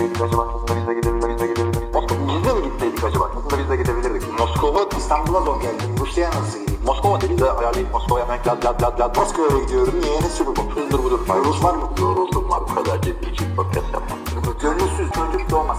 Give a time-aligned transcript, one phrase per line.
[0.00, 0.48] gitseydik acaba?
[0.54, 1.30] Aslında biz de gidebilirdik.
[1.30, 1.94] Biz de gidebilirdik.
[1.94, 3.30] Moskova biz de mi gitseydik acaba?
[3.36, 4.38] Aslında biz de gidebilirdik.
[4.38, 5.82] Moskova İstanbul'a zor geldi.
[6.00, 6.80] Rusya'ya nasıl gideyim?
[6.84, 9.16] Moskova dedi de ayarlayıp Moskova'ya hemen lad lad lad lad.
[9.16, 10.00] Moskova'ya gidiyorum.
[10.00, 10.20] Niye?
[10.20, 10.70] Ne sürü bu?
[10.74, 11.20] Hızdır budur.
[11.44, 11.90] Rus var mı?
[12.00, 12.60] Yoruldum var.
[12.60, 14.18] Bu kadar ciddi için podcast yapmam.
[14.62, 15.78] Gönülsüz çocuk doğmaz.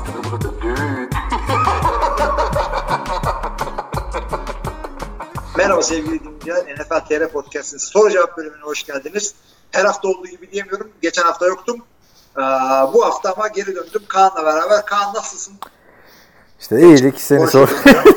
[0.62, 1.10] Düğün.
[5.58, 6.76] Merhaba sevgili dinleyiciler.
[6.76, 9.36] NFL TR Podcast'ın soru cevap bölümüne hoş geldiniz.
[9.72, 10.90] Her hafta olduğu gibi diyemiyorum.
[11.02, 11.82] Geçen hafta yoktum.
[12.38, 12.42] Ee,
[12.94, 14.86] bu hafta ama geri döndüm Kaan'la beraber.
[14.86, 15.54] Kaan nasılsın?
[16.60, 17.70] İşte iyilik seni Hoş sor.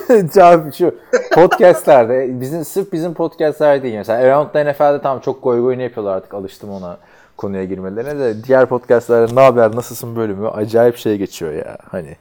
[0.35, 0.95] Cevap şu.
[1.33, 3.97] Podcastlerde bizim sırf bizim podcastlerde değil.
[3.97, 6.99] Mesela Around NFL'de tamam çok goy goyunu yapıyorlar artık alıştım ona
[7.37, 12.17] konuya girmelerine de diğer podcastlerde ne haber nasılsın bölümü acayip şey geçiyor ya hani.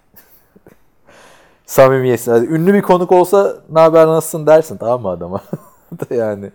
[1.66, 2.33] Samimiyetsiz.
[2.33, 5.41] Hadi ünlü bir konuk olsa ne haber nasılsın dersin tamam mı adama?
[6.09, 6.52] da yani.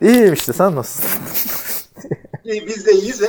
[0.00, 1.20] İyiyim işte sen nasılsın?
[2.44, 3.26] İyi, Biz de iyiyiz ve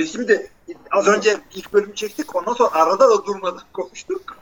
[0.00, 0.50] biz şimdi
[0.90, 2.36] az önce ilk bölümü çektik.
[2.36, 4.36] Ondan sonra arada da durmadan konuştuk.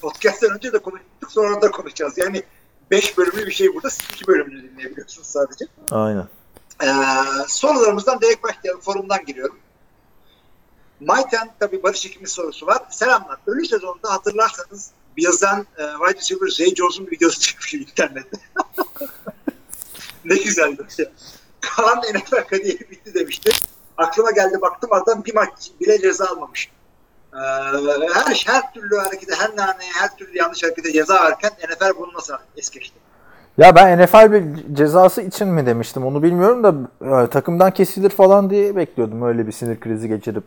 [0.00, 1.08] Podcast'ten önce de konuştuk.
[1.28, 2.18] Sonra da konuşacağız.
[2.18, 2.42] Yani
[2.90, 3.90] 5 bölümlü bir şey burada.
[3.90, 5.64] Siz 2 bölümünü dinleyebiliyorsunuz sadece.
[5.90, 6.28] Aynen.
[6.82, 6.88] Ee,
[7.48, 8.80] sorularımızdan direkt başlayalım.
[8.80, 9.58] Forumdan giriyorum.
[11.00, 12.82] Mayten tabi Barış İkimiz sorusu var.
[12.90, 13.38] Selamlar.
[13.46, 18.36] Ölü sezonunda hatırlarsanız Bills'den e, wide receiver Zay Jones'un videosu çıkmış internette.
[20.24, 20.86] ne güzeldi.
[21.60, 23.50] Kaan NFL kariyeri bitti demişti.
[24.02, 26.70] Aklıma geldi baktım adam bir maç bile ceza almamış.
[27.34, 27.38] Ee,
[28.14, 32.34] her, her türlü harekete, her naneye, her türlü yanlış harekete ceza verirken NFL bunu nasıl
[32.56, 32.98] es geçti?
[33.58, 36.74] Ya ben NFL bir cezası için mi demiştim onu bilmiyorum da
[37.22, 40.44] e, takımdan kesilir falan diye bekliyordum öyle bir sinir krizi geçirip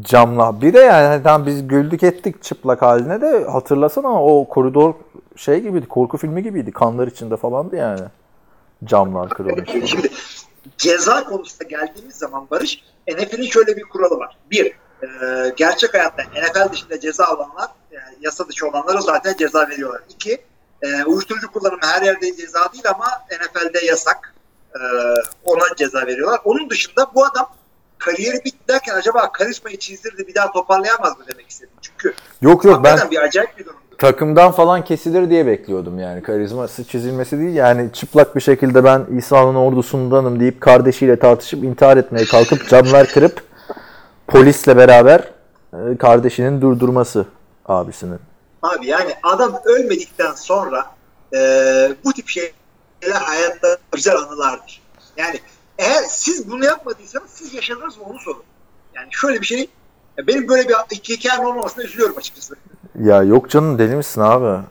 [0.00, 0.60] camla.
[0.60, 4.94] Bir de yani hani tamam biz güldük ettik çıplak haline de hatırlasana o koridor
[5.36, 8.00] şey gibiydi korku filmi gibiydi kanlar içinde falandı yani.
[8.84, 9.70] Camlar kırılmış.
[9.70, 10.08] Şimdi
[10.78, 14.38] ceza konusuna geldiğimiz zaman Barış NFL'in şöyle bir kuralı var.
[14.50, 14.66] Bir,
[15.02, 20.02] e, gerçek hayatta NFL dışında ceza alanlar, yani yasa dışı olanlara zaten ceza veriyorlar.
[20.08, 20.40] İki,
[20.82, 24.34] e, uyuşturucu kullanımı her yerde ceza değil ama NFL'de yasak.
[24.74, 24.80] E,
[25.44, 26.40] ona ceza veriyorlar.
[26.44, 27.52] Onun dışında bu adam
[27.98, 31.74] kariyeri bitti derken acaba karizmayı çizdirdi bir daha toparlayamaz mı demek istedim.
[31.82, 33.89] Çünkü Yok yok ben bir acayip bir durumdu.
[34.00, 36.22] Takımdan falan kesilir diye bekliyordum yani.
[36.22, 42.24] Karizması çizilmesi değil yani çıplak bir şekilde ben İsa'nın ordusundanım deyip kardeşiyle tartışıp intihar etmeye
[42.24, 43.42] kalkıp camlar kırıp
[44.26, 45.30] polisle beraber
[45.72, 47.26] e, kardeşinin durdurması
[47.66, 48.18] abisinin.
[48.62, 50.86] Abi yani adam ölmedikten sonra
[51.34, 51.38] e,
[52.04, 54.82] bu tip şeyler hayatta güzel anılardır.
[55.16, 55.40] Yani
[55.78, 58.42] eğer siz bunu yapmadıysanız siz yaşadınız mı onu sorun.
[58.94, 59.70] Yani şöyle bir şey
[60.26, 62.54] benim böyle bir hikayem olmamasına üzülüyorum açıkçası.
[63.02, 64.62] Ya yok canım deli misin abi?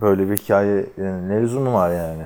[0.00, 2.22] Böyle bir hikaye yani ne lüzumu var yani?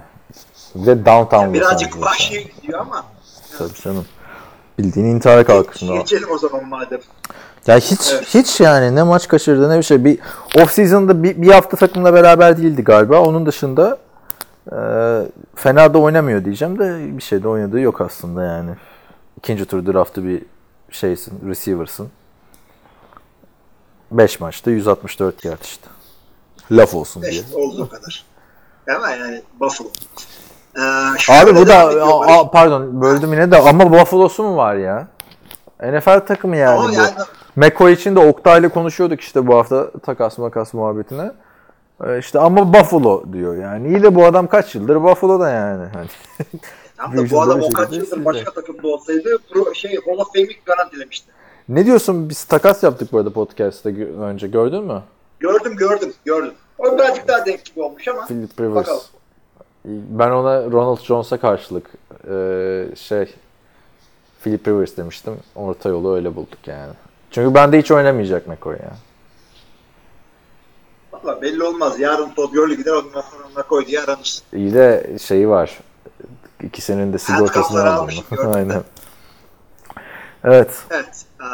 [0.74, 3.04] Bir de downtown Yani birazcık vahşi gidiyor ama
[3.58, 4.04] Tabii canım.
[4.78, 5.96] Bildiğin intihara kalkışında.
[5.96, 7.00] geçelim o zaman madem.
[7.66, 8.24] Ya hiç Evet.
[8.34, 10.04] hiç yani ne maç kaçırdı ne bir şey.
[10.04, 10.18] Bir
[10.62, 13.20] off season'da bir, bir hafta takımla beraber değildi galiba.
[13.20, 13.98] Onun dışında
[14.72, 14.76] e,
[15.54, 18.70] fena da oynamıyor diyeceğim de bir şey de oynadığı yok aslında yani.
[19.38, 20.42] İkinci tur draftı bir
[20.90, 22.08] şeysin, receiver'sın.
[24.10, 25.86] 5 maçta 164 yard işte.
[26.70, 27.32] Laf olsun diye.
[27.32, 28.24] İşte olduğu kadar.
[28.96, 29.88] Ama yani Buffalo.
[30.76, 35.08] Ee, Abi bu da a- a- pardon böldüm yine de ama Buffalo'su mu var ya?
[35.82, 36.92] NFL takımı yani Ama bu.
[36.92, 37.10] yani
[37.56, 41.30] McCoy için de Oktay'la konuşuyorduk işte bu hafta takas makas muhabbetine.
[42.04, 43.88] Ee, işte ama Buffalo diyor yani.
[43.88, 45.86] İyi de bu adam kaç yıldır Buffalo'da yani.
[45.94, 46.08] Hani
[46.96, 50.56] tam da bu adam o kaç yıldır başka takımda olsaydı pro, şey Hall of Fame'i
[50.66, 51.30] garantilemişti.
[51.68, 53.88] Ne diyorsun biz takas yaptık bu arada podcast'ta
[54.20, 55.02] önce gördün mü?
[55.40, 56.52] Gördüm gördüm gördüm.
[56.78, 58.74] O birazcık daha denk gibi olmuş ama Philip Rivers.
[58.74, 59.02] Bakalım.
[59.84, 61.90] Ben ona Ronald Jones'a karşılık
[62.30, 63.34] ee, şey
[64.42, 65.36] Philip Rivers demiştim.
[65.54, 66.92] Orta yolu öyle bulduk yani.
[67.30, 68.92] Çünkü bende hiç oynamayacak McCoy ya.
[71.12, 72.00] valla belli olmaz.
[72.00, 74.38] Yarın Todd Gurley gider ondan sonra koy diye aranır.
[74.52, 75.78] İyi de şeyi var.
[76.62, 78.14] İkisinin de sigortasını aldım.
[78.54, 78.82] Aynen.
[80.46, 80.70] Evet.
[80.90, 81.24] Evet.
[81.40, 81.44] Ee,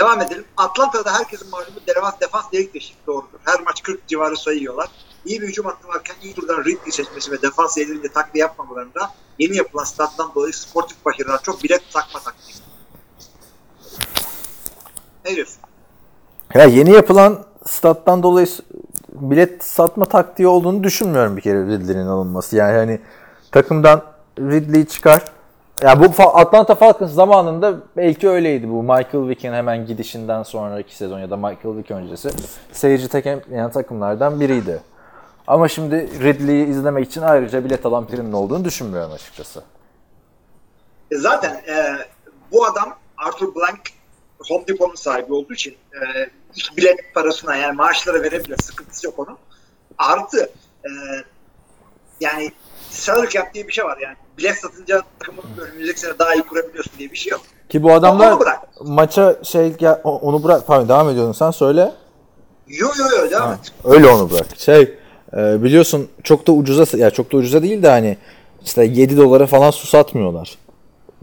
[0.00, 0.44] devam edelim.
[0.56, 3.38] Atlanta'da herkesin malumu defans, defans delik deşik doğrudur.
[3.44, 4.88] Her maç 40 civarı sayıyorlar.
[5.24, 9.56] İyi bir hücum hattı varken iyi turdan Ridley seçmesi ve defans ellerinde takviye yapmamalarında yeni
[9.56, 12.54] yapılan stat'tan dolayı sportif başarılar çok bilet takma taktiği.
[15.24, 15.58] Ne diyorsun?
[16.54, 18.46] Ya yeni yapılan stat'tan dolayı
[19.12, 22.56] bilet satma taktiği olduğunu düşünmüyorum bir kere Ridley'nin alınması.
[22.56, 23.00] Yani hani
[23.52, 24.02] takımdan
[24.38, 25.35] Ridley çıkar.
[25.82, 31.30] Ya bu Atlanta Falcons zamanında belki öyleydi bu Michael Vick'in hemen gidişinden sonraki sezon ya
[31.30, 32.30] da Michael Vick öncesi
[32.72, 34.82] seyirci tekemeyen takımlardan biriydi.
[35.46, 39.62] Ama şimdi Ridley'i izlemek için ayrıca bilet alan birinin olduğunu düşünmüyorum açıkçası.
[41.10, 41.96] E zaten e,
[42.52, 43.80] bu adam Arthur Blank
[44.48, 46.30] Home Depot'un sahibi olduğu için e,
[46.76, 48.56] bilet parasına yani maaşlara verebilir.
[48.62, 49.38] Sıkıntısı yok onun.
[49.98, 50.50] Artı
[50.84, 50.90] e,
[52.20, 52.52] yani
[52.90, 54.16] salary cap diye bir şey var yani.
[54.38, 57.40] Bilet satınca takımın önümüzdeki sene daha iyi kurabiliyorsun diye bir şey yok.
[57.68, 58.38] Ki bu adamlar
[58.84, 59.72] maça şey
[60.04, 61.92] o- onu bırak pardon devam ediyordun sen söyle.
[62.68, 63.72] Yo yo yo devam Ha, et.
[63.84, 64.46] öyle onu bırak.
[64.58, 64.94] Şey
[65.36, 68.16] e, biliyorsun çok da ucuza ya çok da ucuza değil de hani
[68.64, 70.58] işte 7 dolara falan su satmıyorlar.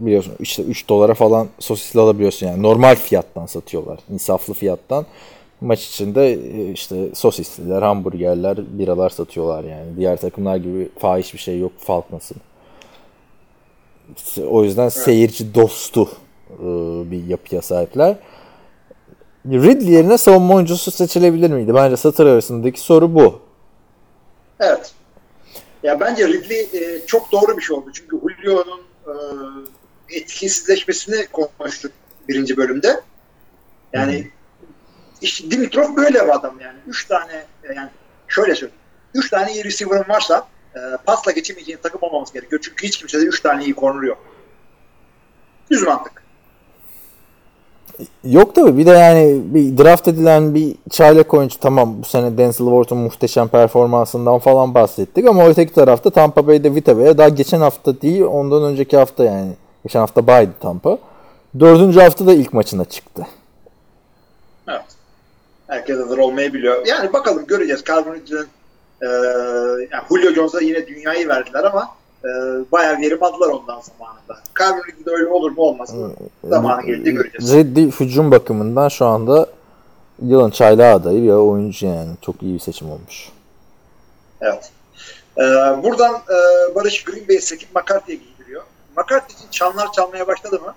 [0.00, 3.98] Biliyorsun işte 3 dolara falan sosisli alabiliyorsun yani normal fiyattan satıyorlar.
[4.10, 5.06] insaflı fiyattan.
[5.60, 9.96] Maç içinde e, işte sosisliler, hamburgerler, biralar satıyorlar yani.
[9.96, 12.36] Diğer takımlar gibi fahiş bir şey yok Falcons'ın.
[14.48, 16.10] O yüzden seyirci dostu
[16.50, 16.64] e,
[17.10, 18.16] bir yapıya sahipler.
[19.46, 21.74] Ridley yerine savunma oyuncusu seçilebilir miydi?
[21.74, 23.40] Bence satır arasındaki soru bu.
[24.60, 24.92] Evet.
[25.82, 27.90] Ya bence Ridley e, çok doğru bir şey oldu.
[27.92, 29.12] Çünkü Julio'nun e,
[30.16, 31.26] etkisizleşmesini
[31.58, 31.92] konuştuk
[32.28, 33.00] birinci bölümde.
[33.92, 34.30] Yani
[35.22, 36.78] işte Dimitrov böyle bir adam yani.
[36.86, 37.46] Üç tane
[37.76, 37.90] yani
[38.28, 38.80] şöyle söyleyeyim.
[39.14, 42.60] Üç tane iyi receiver'ın varsa e, pasla geçemeyeceğin takım olmaması gerekiyor.
[42.64, 44.18] Çünkü hiç kimsede üç tane iyi corner yok.
[45.70, 46.24] Düz mantık.
[48.24, 52.66] Yok tabii bir de yani bir draft edilen bir çaylak oyuncu tamam bu sene Denzel
[52.66, 58.00] Ward'un muhteşem performansından falan bahsettik ama öteki tarafta Tampa Bay'de Vita Bey'e daha geçen hafta
[58.00, 59.52] değil ondan önceki hafta yani
[59.84, 60.98] geçen hafta baydı Tampa.
[61.60, 63.26] Dördüncü hafta da ilk maçına çıktı.
[64.68, 64.84] Evet.
[65.66, 66.86] Herkes hazır olmayı biliyor.
[66.86, 67.84] Yani bakalım göreceğiz.
[67.84, 68.24] Calvin
[69.04, 69.08] e,
[69.92, 71.88] yani Julio Jones'a yine dünyayı verdiler ama
[72.24, 72.28] e,
[72.72, 74.38] bayağı verim aldılar ondan zamanında.
[74.58, 76.12] Calvin Ridley'de öyle olur mu olmaz mı?
[76.44, 77.54] Zamanı gelince göreceğiz.
[77.54, 79.46] Ridley hücum bakımından şu anda
[80.22, 82.10] yılın çaylağı adayı bir oyuncu yani.
[82.20, 83.28] Çok iyi bir seçim olmuş.
[84.40, 84.70] Evet.
[85.38, 85.42] Ee,
[85.82, 88.62] buradan e, Barış Green Bay'i sekip McCarthy'ye giydiriyor.
[88.96, 90.74] McCarthy için çanlar çalmaya başladı mı?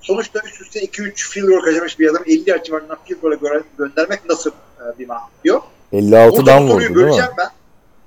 [0.00, 4.28] Sonuçta üst üste 2-3 field goal kaçırmış bir adam 50 yard civarından field goal'a göndermek
[4.28, 5.60] nasıl e, bir mantık diyor.
[5.92, 7.28] 56'dan Burada bu vurdu soruyu değil mi?
[7.38, 7.50] ben.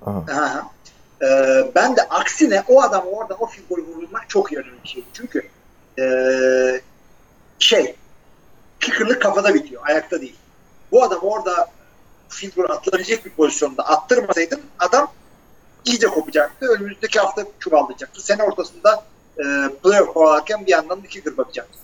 [0.06, 0.24] Aha.
[0.31, 0.72] Aha.
[1.22, 5.04] Ee, ben de aksine o adam oradan o goal'ü vurulmak çok yararlı bir şey.
[5.13, 5.50] Çünkü
[6.00, 6.81] ee,
[7.60, 7.95] şey
[8.80, 9.81] kicker'lık kafada bitiyor.
[9.86, 10.36] Ayakta değil.
[10.92, 11.69] Bu adam orada
[12.30, 15.12] field goal atılabilecek bir pozisyonda attırmasaydın adam
[15.86, 16.66] iyice kopacaktı.
[16.68, 18.25] Önümüzdeki hafta çuvallayacaktı.
[18.25, 19.04] Sene ortasında
[19.39, 19.44] e,
[19.84, 21.77] playoff kovalarken bir yandan da kicker bakacaktı.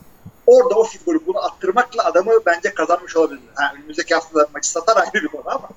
[0.47, 3.41] Orada o goal'ü bunu attırmakla adamı bence kazanmış olabilir.
[3.55, 5.69] Ha, önümüzdeki hafta maçı satar ayrı bir konu ama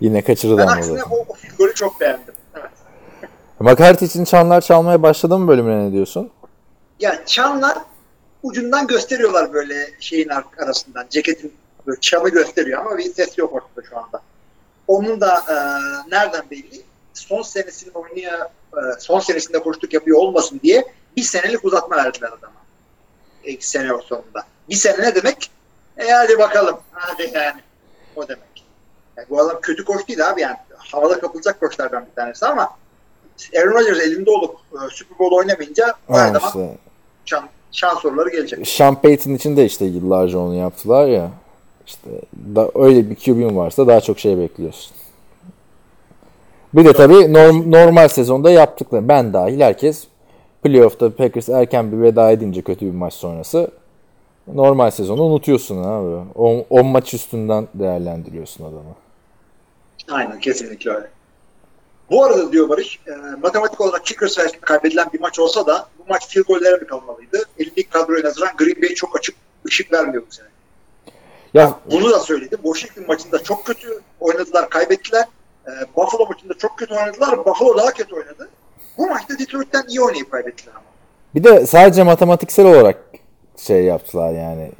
[0.00, 1.26] Yine kaçırdı ben ama aksine o, o
[1.58, 2.34] goal'ü çok beğendim.
[2.54, 2.70] Evet.
[3.60, 6.30] McCarthy için çanlar çalmaya başladı mı bölümüne ne diyorsun?
[7.00, 7.78] Ya çanlar
[8.42, 11.06] ucundan gösteriyorlar böyle şeyin ar- arasından.
[11.10, 11.54] Ceketin
[11.86, 14.20] böyle çamı gösteriyor ama bir ses yok ortada şu anda.
[14.88, 15.54] Onun da e,
[16.10, 16.82] nereden belli?
[17.14, 20.84] Son senesini oynaya e, son senesinde koştuk yapıyor olmasın diye
[21.16, 22.52] bir senelik uzatma verdiler adama.
[23.44, 24.42] İki sene sonunda.
[24.70, 25.50] Bir sene ne demek?
[25.98, 26.80] E hadi bakalım.
[26.92, 27.60] Hadi yani.
[28.16, 28.45] O demek.
[29.16, 30.56] Yani bu adam kötü koç değil abi yani.
[30.76, 32.70] Havada kapılacak koçlardan bir tanesi ama
[33.56, 36.78] Aaron Rodgers elinde olup e, Super Bowl oynamayınca o her zaman işte.
[37.24, 38.68] şan, şans soruları gelecek.
[38.68, 41.30] Sean Payton için de işte yıllarca onu yaptılar ya.
[41.86, 44.96] İşte da, öyle bir QB'in varsa daha çok şey bekliyorsun.
[46.74, 49.08] Bir de tabii norm- normal sezonda yaptıkları.
[49.08, 50.04] Ben dahil herkes
[50.62, 53.70] playoff'ta Packers erken bir veda edince kötü bir maç sonrası
[54.54, 56.24] normal sezonu unutuyorsun abi.
[56.70, 58.94] 10 maç üstünden değerlendiriyorsun adamı.
[60.10, 61.10] Aynen kesinlikle öyle.
[62.10, 66.02] Bu arada diyor Barış, e, matematik olarak kicker sayesinde kaybedilen bir maç olsa da bu
[66.08, 67.42] maç field gollere mi kalmalıydı?
[67.58, 69.36] Elindeki kadroya nazaran Green Bay çok açık
[69.66, 70.46] ışık vermiyor bu sene.
[71.54, 72.56] Ya Bunu da söyledi.
[72.62, 75.24] Washington maçında çok kötü oynadılar, kaybettiler.
[75.66, 77.38] E, Buffalo maçında çok kötü oynadılar.
[77.38, 78.48] Buffalo daha kötü oynadı.
[78.98, 80.84] Bu maçta Detroit'ten iyi oynayıp kaybettiler ama.
[81.34, 82.98] Bir de sadece matematiksel olarak
[83.56, 84.72] şey yaptılar yani.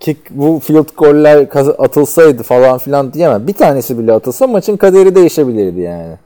[0.00, 1.46] Kick bu field goller
[1.78, 3.46] atılsaydı falan filan diyemem.
[3.46, 6.16] Bir tanesi bile atılsa maçın kaderi değişebilirdi yani.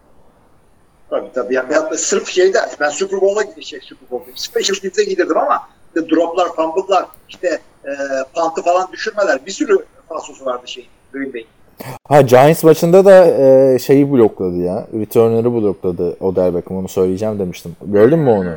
[1.10, 1.54] Tabii tabii.
[1.54, 4.32] Yani ben sırf şeyde ben Super Bowl'a gittim şey Super Bowl'a.
[4.34, 5.60] Special Teams'e gidirdim ama
[5.96, 7.90] işte droplar, fumble'lar, işte e,
[8.34, 11.44] pantı falan düşürmeler bir sürü falsosu vardı şey Green Bay.
[12.08, 14.86] Ha Giants maçında da e, şeyi blokladı ya.
[15.00, 17.76] Returner'ı blokladı Odell Beckham onu söyleyeceğim demiştim.
[17.84, 18.54] Gördün mü onu?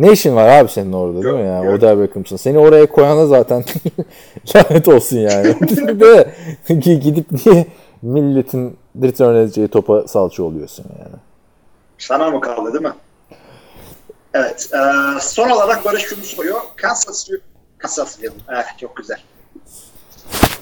[0.00, 1.62] Ne işin var abi senin orada değil mi ya?
[1.62, 1.78] Gördüm.
[1.78, 2.36] Odell Beckham'sın.
[2.36, 3.64] Seni oraya koyana zaten
[4.54, 5.60] lanet olsun yani.
[6.00, 6.34] De
[6.74, 7.66] gidip niye
[8.02, 11.16] milletin return edeceği topa salça oluyorsun yani.
[11.98, 12.92] Sana mı kaldı değil mi?
[14.34, 14.70] Evet.
[14.74, 14.78] E,
[15.20, 16.60] son olarak Barış şunu soruyor.
[16.76, 17.28] Kansas
[17.78, 18.38] Kansas diyelim.
[18.52, 19.18] Eh, çok güzel.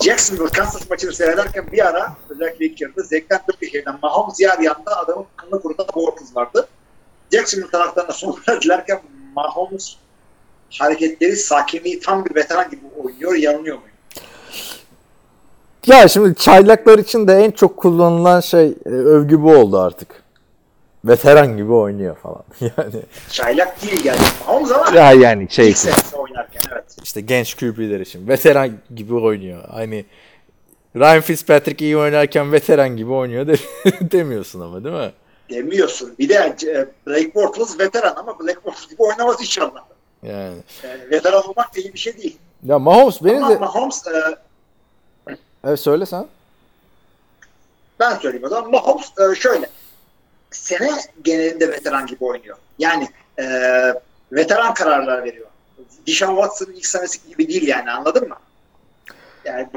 [0.05, 5.27] Jacksonville Kansas maçını seyrederken bir ara özellikle ilk yarıda zevkten Türkiye'den Mahomes yer yanında adamın
[5.37, 6.69] kılını kurutan Bortles vardı.
[7.33, 9.01] Jacksonville taraftarına son dilerken
[9.39, 9.97] Mahomes
[10.79, 13.35] hareketleri, sakinliği tam bir veteran gibi oynuyor.
[13.35, 13.97] Yanılıyor muyum?
[15.87, 20.09] Ya şimdi çaylaklar için de en çok kullanılan şey e, övgü bu oldu artık.
[21.05, 22.43] Veteran gibi oynuyor falan.
[22.61, 24.19] Yani Çaylak değil yani.
[24.47, 25.79] Mahomes ama ya yani şey ilk
[26.19, 26.97] oynarken evet.
[27.03, 29.65] işte genç QB'ler için veteran gibi oynuyor.
[29.71, 30.05] Hani
[30.97, 33.57] Ryan Fitzpatrick iyi oynarken veteran gibi oynuyor de,
[34.13, 35.13] demiyorsun ama değil mi?
[35.51, 36.15] Demiyorsun.
[36.19, 39.85] Bir de e, Blake Bortles veteran ama Blake Bortles gibi oynamaz inşallah.
[40.23, 40.59] Yani.
[40.85, 42.39] E, veteran olmak da iyi bir şey değil.
[42.65, 44.37] Ya Mahomes beni ama de Mahomes e,
[45.65, 46.27] evet söyle sen.
[48.01, 48.71] ben söyleyeyim o zaman.
[48.71, 49.71] Mahomes e, şöyle.
[50.51, 50.91] Sene
[51.23, 52.57] genelinde veteran gibi oynuyor.
[52.79, 53.45] Yani e,
[54.33, 55.47] veteran kararlar veriyor.
[56.07, 58.37] Deshaun Watson'ın ilk senesi gibi değil yani anladın mı?
[59.45, 59.69] Yani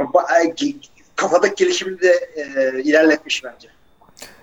[0.63, 0.75] e,
[1.15, 3.67] kafadaki gelişimini de e, ilerletmiş bence.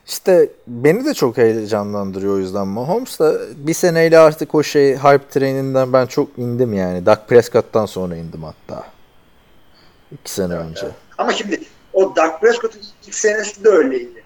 [0.08, 5.28] İşte beni de çok heyecanlandırıyor o yüzden Mahomes da bir seneyle artık o şey hype
[5.30, 7.06] treninden ben çok indim yani.
[7.06, 8.84] Dak Prescott'tan sonra indim hatta.
[10.12, 10.86] İki sene önce.
[11.18, 11.60] Ama şimdi
[11.92, 14.24] o Dak Prescott'un ilk senesi de öyleydi.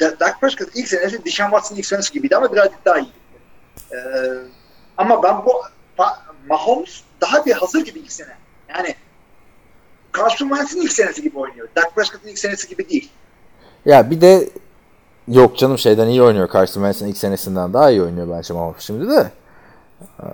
[0.00, 3.10] Da- Dak Prescott'un ilk senesi Deshaun Watson'ın ilk senesi gibiydi ama birazcık daha iyiydi.
[3.92, 3.96] Ee,
[4.96, 5.52] ama ben bu
[5.98, 6.16] Ma-
[6.48, 8.36] Mahomes daha bir hazır gibi ilk sene.
[8.68, 8.94] Yani
[10.16, 11.68] Carson Wentz'in ilk senesi gibi oynuyor.
[11.76, 13.10] Dak Prescott'un ilk senesi gibi değil.
[13.84, 14.48] Ya bir de
[15.28, 16.48] yok canım şeyden iyi oynuyor.
[16.52, 19.30] Carson Wentz'in ilk senesinden daha iyi oynuyor bence Mahomes şimdi de.
[20.20, 20.24] Ee,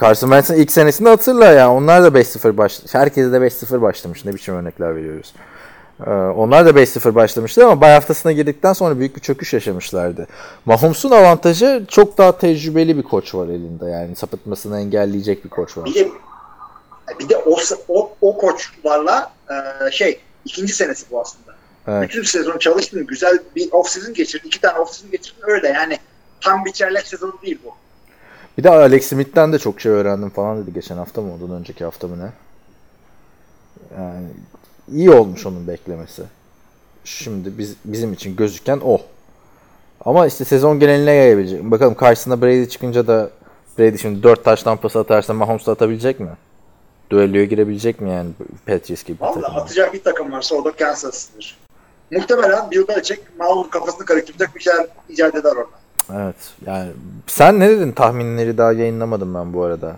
[0.00, 1.72] Carson Wentz'in ilk senesini hatırla ya.
[1.72, 4.24] Onlar da 5-0 baş Herkese de 5-0 başlamış.
[4.24, 5.34] Ne biçim örnekler veriyoruz.
[6.06, 10.26] Ee, onlar da 5-0 başlamıştı ama bay haftasına girdikten sonra büyük bir çöküş yaşamışlardı.
[10.64, 13.90] Mahomes'un avantajı çok daha tecrübeli bir koç var elinde.
[13.90, 15.84] Yani sapıtmasını engelleyecek bir koç var.
[15.84, 16.08] Bir de
[17.20, 17.56] bir de o
[17.88, 21.53] o, o koçlarla e, şey ikinci senesi bu aslında.
[21.88, 22.08] Evet.
[22.08, 25.98] Bütün sezon çalıştın, güzel bir off season geçirdin, iki tane off season geçirdin öyle yani
[26.40, 27.70] tam bir çaylak sezonu değil bu.
[28.58, 31.84] Bir de Alex Smith'ten de çok şey öğrendim falan dedi geçen hafta mı ondan önceki
[31.84, 32.30] hafta mı ne?
[34.02, 34.26] Yani
[34.92, 36.22] iyi olmuş onun beklemesi.
[37.04, 39.00] Şimdi biz bizim için gözüken o.
[40.04, 41.62] Ama işte sezon geneline yayabilecek.
[41.62, 43.30] Bakalım karşısına Brady çıkınca da
[43.78, 46.30] Brady şimdi 4 taş tampası atarsa Mahomes da atabilecek mi?
[47.10, 48.30] Düelloya girebilecek mi yani
[48.66, 49.60] Patriots gibi bir Valla takıma?
[49.60, 51.56] atacak bir takım varsa o da Kansas'tır.
[52.10, 56.24] Muhtemelen Bill Belichick Mahmut'un kafasını karıştıracak bir şeyler icat eder orada.
[56.24, 56.36] Evet.
[56.66, 56.90] Yani
[57.26, 59.96] sen ne dedin tahminleri daha yayınlamadım ben bu arada.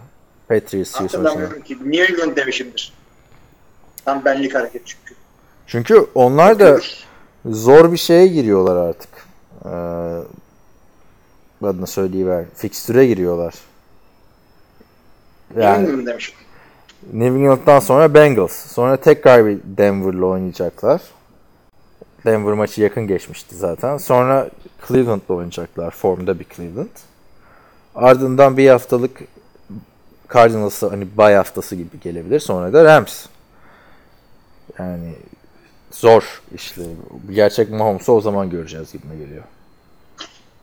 [0.49, 1.15] Patriots Chiefs.
[1.15, 1.79] Hatırlamıyorum ki.
[1.85, 2.93] New England demişimdir.
[4.05, 5.15] Tam benlik hareket çünkü.
[5.67, 6.81] Çünkü onlar da
[7.47, 9.09] zor bir şeye giriyorlar artık.
[9.65, 9.69] Ee,
[11.67, 12.45] adını söyleyiver.
[12.55, 13.55] Fikstüre giriyorlar.
[15.51, 16.35] New Yani England demişim.
[17.13, 18.53] New England'dan sonra Bengals.
[18.53, 21.01] Sonra tekrar bir Denver'la oynayacaklar.
[22.27, 23.97] Denver maçı yakın geçmişti zaten.
[23.99, 24.51] Sonra
[24.89, 25.91] Cleveland'la oynayacaklar.
[25.91, 26.97] Formda bir Cleveland.
[27.95, 29.21] Ardından bir haftalık
[30.35, 32.41] Cardinals'a hani bay haftası gibi gelebilir.
[32.41, 33.27] Sonra da Rams.
[34.79, 35.15] Yani
[35.91, 36.89] zor işleri.
[37.31, 39.45] Gerçek Mahomes'u o zaman göreceğiz gibime geliyor.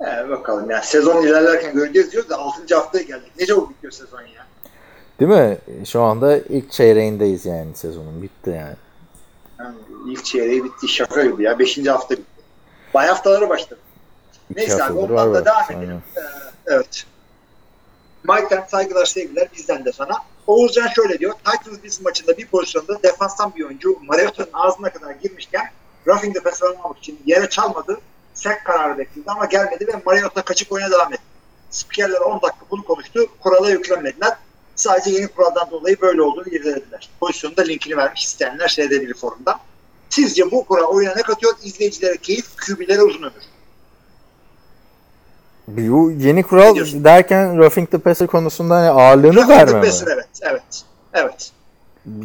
[0.01, 2.75] Ee, bakalım yani sezon ilerlerken göreceğiz diyoruz da 6.
[2.75, 3.31] haftaya geldik.
[3.39, 4.45] Ne çabuk bitiyor sezon ya.
[5.19, 5.57] Değil mi?
[5.85, 8.21] Şu anda ilk çeyreğindeyiz yani sezonun.
[8.21, 8.75] Bitti yani.
[9.59, 9.75] yani
[10.07, 10.87] ilk çeyreği bitti.
[10.87, 11.59] Şaka gibi ya.
[11.59, 11.87] 5.
[11.87, 12.43] hafta bitti.
[12.93, 13.79] Bay haftaları başladı.
[14.49, 16.03] İki Neyse abi ondan da devam edelim.
[16.17, 16.21] Ee,
[16.67, 17.05] evet.
[18.23, 20.13] Mike'den saygılar sevgiler bizden de sana.
[20.47, 21.33] Oğuzcan şöyle diyor.
[21.33, 25.71] Titans Bills maçında bir pozisyonda defanstan bir oyuncu Mariota'nın ağzına kadar girmişken
[26.07, 27.97] roughing the passer almamak için yere çalmadı.
[28.33, 31.23] Sek kararı bekledi ama gelmedi ve Mariota kaçıp oyuna devam etti.
[31.69, 33.27] Spikerler 10 dakika bunu konuştu.
[33.39, 34.37] Kurala yüklenmediler.
[34.75, 37.09] Sadece yeni kuraldan dolayı böyle olduğunu irdelediler.
[37.19, 39.59] Pozisyonda linkini vermiş isteyenler seyredebilir forumda.
[40.13, 41.53] Sizce bu kural oyuna ne katıyor?
[41.63, 43.43] İzleyicilere keyif, QB'lere uzun ömür.
[45.67, 49.85] Bu yeni kural derken roughing the passer konusunda hani ağırlığını Roughing the verme mi?
[49.85, 50.83] passer, Evet, evet.
[51.13, 51.51] Evet.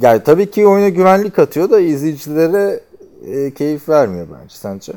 [0.00, 2.80] Yani tabii ki oyuna güvenlik katıyor da izleyicilere
[3.26, 4.92] e, keyif vermiyor bence sence?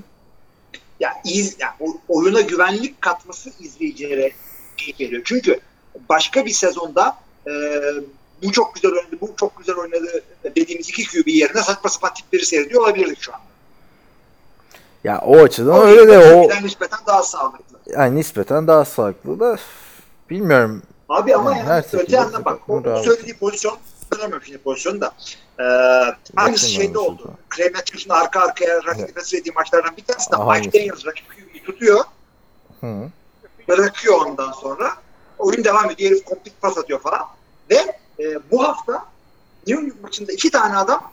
[1.00, 4.32] Ya, iz, ya oyuna güvenlik katması izleyicilere
[4.78, 5.22] keyif veriyor.
[5.26, 5.60] Çünkü
[6.10, 7.18] başka bir sezonda
[7.48, 7.52] e,
[8.44, 12.46] bu çok güzel oynadı, bu çok güzel oynadı dediğimiz iki QB yerine saçma sapan tipleri
[12.46, 13.40] seyrediyor olabilirdik şu an.
[15.04, 17.80] Ya o açıdan öyle de o nispeten daha sağlıklı.
[17.88, 19.58] yani nispeten daha sağlıklı da
[20.30, 20.82] bilmiyorum.
[21.10, 25.12] Abi ama Yani yani, öte yandan bak o, o söylediği pozisyon hatırlamıyorum şimdi pozisyonu da.
[25.60, 25.64] Ee,
[26.36, 27.34] aynısı şeyde oldu.
[27.56, 30.80] Clay Matthews'un arka arkaya rakip dediği maçlardan bir tanesi de Mike?
[30.80, 32.04] Daniels rakip QB'yi tutuyor.
[32.82, 33.10] Hı.
[33.68, 34.94] bırakıyor ondan sonra.
[35.38, 36.12] Oyun devam ediyor.
[36.12, 37.22] Herif komplik pas atıyor falan.
[37.70, 39.06] Ve e, bu hafta
[39.68, 41.12] New York maçında iki tane adam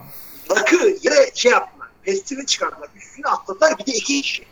[0.50, 1.88] rakı yere şey yaptılar.
[2.02, 2.88] Pestini çıkardılar.
[2.96, 3.78] Üstüne atladılar.
[3.78, 4.44] Bir de iki kişi.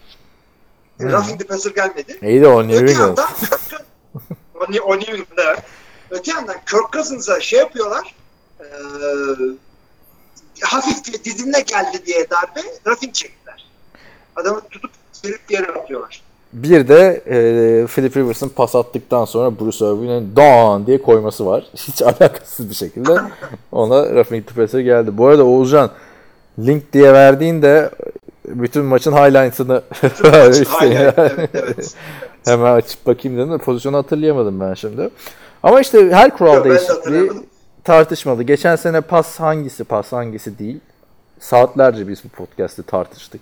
[1.01, 2.19] Roughing the passer gelmedi.
[2.23, 3.19] İyi de o New England.
[4.55, 5.57] o, New- England'da
[6.11, 8.15] öte yandan Kirk Cousins'a şey yapıyorlar.
[8.61, 8.65] E,
[10.61, 13.71] hafif dizine geldi diye darbe roughing çektiler.
[14.37, 16.23] Adamı tutup sürüp yere atıyorlar.
[16.53, 21.65] Bir de e, Philip Rivers'ın pas attıktan sonra Bruce Irvin'in don diye koyması var.
[21.75, 23.12] Hiç alakasız bir şekilde
[23.73, 25.19] ona roughing the geldi.
[25.19, 25.91] Bu arada Oğuzcan
[26.59, 27.91] link diye verdiğinde
[28.49, 29.12] bütün maçın.
[29.12, 31.12] Hayır, yani.
[31.17, 31.95] evet, evet.
[32.45, 35.11] Hemen açıp bakayım dedim de pozisyonu hatırlayamadım ben şimdi.
[35.62, 37.31] Ama işte her kural de değişikliği
[37.85, 38.43] tartışmalı.
[38.43, 40.81] Geçen sene pas hangisi pas hangisi değil.
[41.41, 43.41] Saatlerce biz bu podcast'te tartıştık.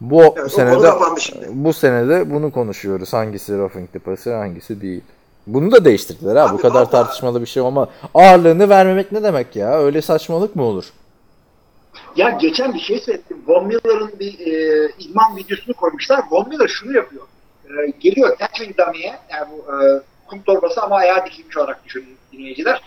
[0.00, 1.46] Bu Evet, senede şimdi.
[1.50, 3.12] bu senede bunu konuşuyoruz.
[3.12, 5.00] Hangisi roughing the passer, hangisi değil.
[5.46, 6.50] Bunu da değiştirdiler ha.
[6.52, 9.78] bu kadar vallahi- tartışmalı bir şey ama ağırlığını vermemek ne demek ya?
[9.80, 10.84] Öyle saçmalık mı olur?
[12.16, 13.36] Ya geçen bir şey seyrettim.
[13.46, 16.20] Von Miller'ın bir e, idman videosunu koymuşlar.
[16.30, 17.22] Von Miller şunu yapıyor.
[17.64, 22.80] E, geliyor tackling dummy'ye yani bu e, kum torbası ama ayağa dikilmiş olarak düşünün dinleyiciler.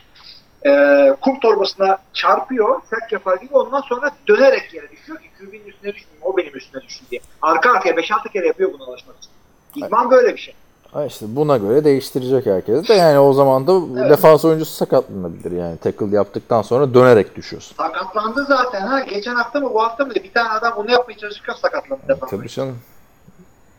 [0.67, 5.93] E, kum torbasına çarpıyor, sert yapar gibi ondan sonra dönerek yere düşüyor ki QB'nin üstüne
[5.93, 6.21] düşmüyor.
[6.21, 7.21] O benim üstüne düşsün diye.
[7.41, 9.31] Arka arkaya 5-6 kere yapıyor bunu alışmak için.
[9.75, 10.53] İdman böyle bir şey.
[10.91, 14.09] Ha işte buna göre değiştirecek herkes de yani o zaman da Evet.
[14.09, 17.75] defans oyuncusu sakatlanabilir yani tackle yaptıktan sonra dönerek düşüyorsun.
[17.75, 19.00] Sakatlandı zaten ha.
[19.00, 22.01] Geçen hafta mı bu hafta mı bir tane adam onu yapmaya çalışırken sakatlandı.
[22.07, 22.77] defans Tabii canım.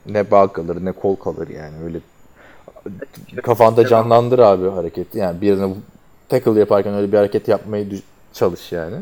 [0.07, 1.99] Ne bağ kalır ne kol kalır yani öyle
[3.43, 5.75] kafanda canlandır abi hareketi yani birine
[6.29, 7.89] tackle yaparken öyle bir hareket yapmayı
[8.33, 8.97] çalış yani.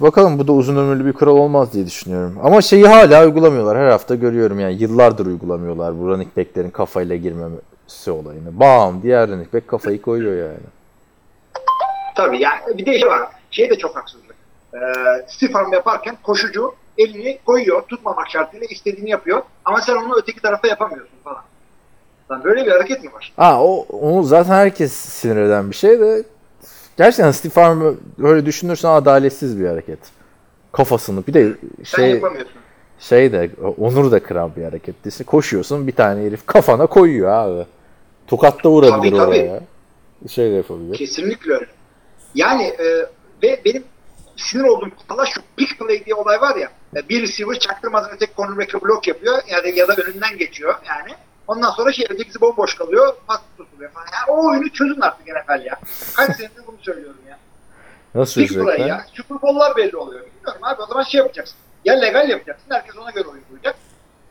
[0.00, 2.38] Bakalım bu da uzun ömürlü bir kural olmaz diye düşünüyorum.
[2.42, 3.78] Ama şeyi hala uygulamıyorlar.
[3.78, 8.60] Her hafta görüyorum yani yıllardır uygulamıyorlar bu running back'lerin kafayla girmemesi olayını.
[8.60, 10.66] Bam diğer running back kafayı koyuyor yani.
[12.14, 13.28] Tabii yani bir de şey var.
[13.50, 14.36] Şey de çok haksızlık.
[14.74, 14.78] Ee,
[15.28, 19.42] stiff yaparken koşucu elini koyuyor tutmamak şartıyla istediğini yapıyor.
[19.64, 21.42] Ama sen onu öteki tarafa yapamıyorsun falan.
[22.30, 23.32] Lan böyle bir hareket mi var?
[23.36, 26.22] Ha o onu zaten herkes sinir eden bir şey de
[26.96, 29.98] gerçekten Steve Arm öyle düşünürsen adaletsiz bir hareket.
[30.72, 31.52] Kafasını bir de
[31.84, 32.22] şey
[32.98, 34.94] şey de onur da kıran bir hareket.
[35.06, 37.66] İşte koşuyorsun bir tane herif kafana koyuyor abi.
[38.26, 39.26] Tokat da vurabilir Tabii, tabii.
[39.50, 39.60] oraya.
[40.28, 40.96] Şey de yapabilir.
[40.96, 41.66] Kesinlikle öyle.
[42.34, 42.84] Yani e,
[43.42, 43.84] ve benim
[44.36, 46.68] sinir olduğum kurala şu pick play diye olay var ya.
[46.96, 51.14] e, Bir receiver çaktırmadan öteki cornerback'e blok yapıyor yani ya da önünden geçiyor yani.
[51.48, 53.14] Ondan sonra şey ötekisi bomboş kalıyor.
[53.26, 54.06] Pas tutuluyor falan.
[54.12, 55.80] Yani o oyunu çözün artık NFL ya.
[56.16, 57.38] Kaç senedir bunu söylüyorum ya.
[58.14, 58.86] Nasıl play çözecekler?
[58.86, 59.06] ya.
[59.14, 60.20] Super Bowl'lar belli oluyor.
[60.20, 61.56] Bilmiyorum abi o zaman şey yapacaksın.
[61.84, 62.66] Ya legal yapacaksın.
[62.68, 63.76] Herkes ona göre uygulayacak.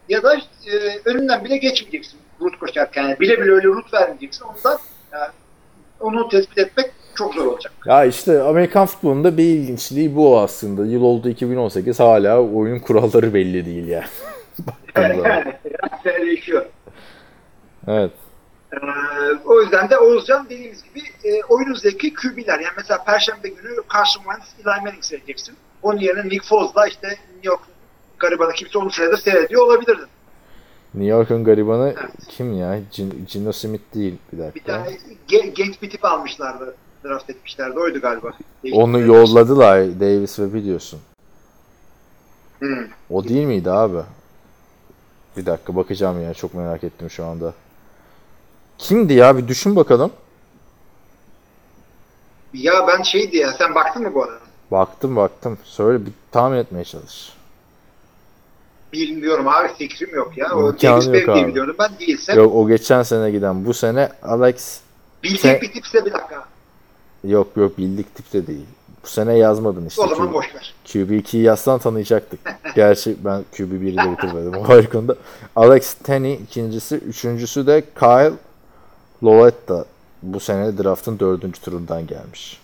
[0.09, 2.19] Ya da e, önünden bile geçmeyeceksin.
[2.41, 3.03] Root koşarken.
[3.03, 4.45] Yani bile bile öyle root vermeyeceksin.
[4.45, 4.79] Ondan
[5.11, 5.31] yani,
[5.99, 7.73] onu tespit etmek çok zor olacak.
[7.85, 10.85] Ya işte Amerikan futbolunda bir ilginçliği bu aslında.
[10.85, 14.05] Yıl oldu 2018 hala oyun kuralları belli değil yani.
[14.97, 16.65] Yani yani değişiyor.
[17.87, 18.11] Evet.
[18.73, 18.77] Ee,
[19.45, 22.59] o yüzden de Oğuzcan dediğimiz gibi e, oyunun zevki QB'ler.
[22.59, 25.55] Yani mesela Perşembe günü Carson Wentz, Eli Manning seyredeceksin.
[25.81, 27.61] Onun yerine Nick Foles'la işte New York
[28.19, 30.07] garibanı kimse onu seyreder seyrediyor olabilirdin.
[30.93, 32.11] New York'un garibanı Evet.
[32.29, 32.79] kim ya?
[32.91, 34.65] Gin- Gino Smith değil bir Bir dakika.
[34.83, 34.97] tane
[35.29, 36.75] ge- genç bir tip almışlardı.
[37.05, 37.79] Draft etmişlerdi.
[37.79, 38.31] Oydu galiba.
[38.73, 40.99] Onu yolladılar Davis ve biliyorsun.
[42.59, 42.87] Hmm.
[43.09, 43.97] O değil miydi abi?
[45.37, 47.53] Bir dakika bakacağım ya çok merak ettim şu anda.
[48.77, 50.11] Kimdi ya bir düşün bakalım.
[52.53, 54.39] Ya ben şey diye sen baktın mı bu arada?
[54.71, 55.57] Baktım baktım.
[55.63, 57.33] Söyle bir tahmin etmeye çalış.
[58.93, 60.51] Bilmiyorum abi fikrim yok ya.
[60.55, 61.47] O Davis yok diye abi.
[61.47, 62.33] biliyorum ben değilse.
[62.33, 63.65] Yok o geçen sene giden.
[63.65, 64.79] Bu sene Alex
[65.23, 66.45] Bilecek Sen- bir tipse bir dakika.
[67.23, 68.65] yok yok bildik tipte değil.
[69.03, 70.01] Bu sene yazmadın işte.
[70.01, 70.73] O zaman Q- boş ver.
[70.85, 72.39] QB2'yi yazsan tanıyacaktık.
[72.75, 75.15] Gerçi ben QB1'i de bitirmedim o konuda.
[75.55, 76.95] Alex Tenney ikincisi.
[76.95, 78.33] Üçüncüsü de Kyle
[79.23, 79.85] Lovetta.
[80.21, 82.59] Bu sene draftın dördüncü turundan gelmiş.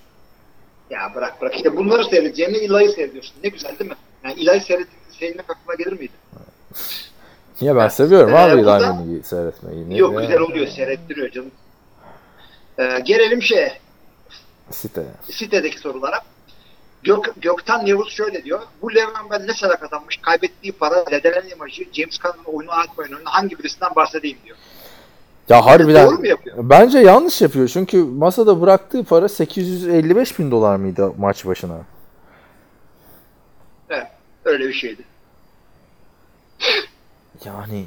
[0.89, 1.55] Ya bırak bırak.
[1.55, 3.35] İşte bunları seyredeceğine Eli'yi seyrediyorsun.
[3.43, 3.95] Ne güzel değil mi?
[4.23, 4.87] Yani Eli'yi seyredip
[5.19, 6.11] seyretmek aklına gelir miydi?
[7.61, 9.89] Niye ben seviyorum Ee, abi burada- Manning'i seyretmeyi.
[9.89, 10.67] Ne- Yok ne- güzel oluyor.
[10.67, 11.51] Seyrettiriyor canım.
[12.79, 13.77] Ee, gelelim şeye.
[14.71, 15.05] Site.
[15.31, 16.21] Sitedeki sorulara.
[17.03, 18.59] Gök, Gökten Yavuz şöyle diyor.
[18.81, 20.17] Bu Levan ben ne sadaka kazanmış?
[20.17, 24.57] Kaybettiği para, ledenen imajı, James Conner'ın oyunu atmayın önüne hangi birisinden bahsedeyim diyor.
[25.49, 26.55] Ya harbiden Doğru mu yapıyor?
[26.59, 27.67] bence yanlış yapıyor.
[27.67, 31.77] Çünkü masada bıraktığı para 855 bin dolar mıydı maç başına?
[33.89, 34.07] Evet.
[34.45, 35.01] Öyle bir şeydi.
[37.45, 37.85] Yani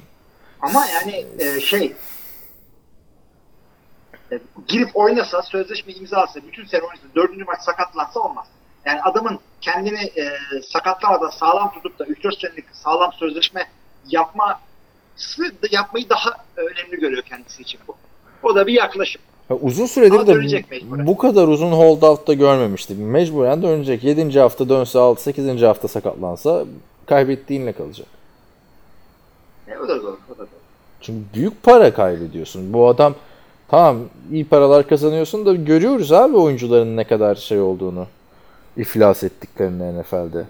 [0.61, 1.97] Ama yani e, şey
[4.33, 8.47] e, girip oynasa, sözleşme imzalasa, bütün sene oynasa, dördüncü maç sakatlansa olmaz.
[8.85, 13.67] Yani adamın kendini e, sakatlamadan sağlam tutup da 3-4 senelik sağlam sözleşme
[14.07, 14.61] yapması da
[15.71, 17.95] yapmayı daha önemli görüyor kendisi için bu.
[18.43, 19.23] O da bir yaklaşım.
[19.51, 21.07] Ya uzun süredir Ama de mecburen.
[21.07, 22.99] bu kadar uzun holdout'ta görmemiştik.
[22.99, 24.05] Mecburen dönecek.
[24.05, 24.41] 7.
[24.41, 25.63] hafta dönse 6, 8.
[25.63, 26.65] hafta sakatlansa
[27.07, 28.07] kaybettiğinle kalacak.
[29.69, 30.19] E, o da doğru.
[30.31, 30.49] O da doğru.
[31.01, 32.73] Çünkü büyük para kaybediyorsun.
[32.73, 33.15] Bu adam
[33.69, 33.99] tamam
[34.33, 38.07] iyi paralar kazanıyorsun da görüyoruz abi oyuncuların ne kadar şey olduğunu.
[38.77, 40.45] iflas ettiklerini NFL'de.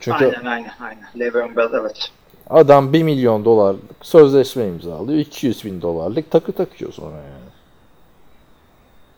[0.00, 1.04] Çünkü Aynen aynen aynen.
[1.18, 2.10] Le'Veon Bell evet.
[2.50, 5.18] Adam 1 milyon dolarlık sözleşme imzalıyor.
[5.18, 7.50] 200 bin dolarlık takı takıyor sonra yani.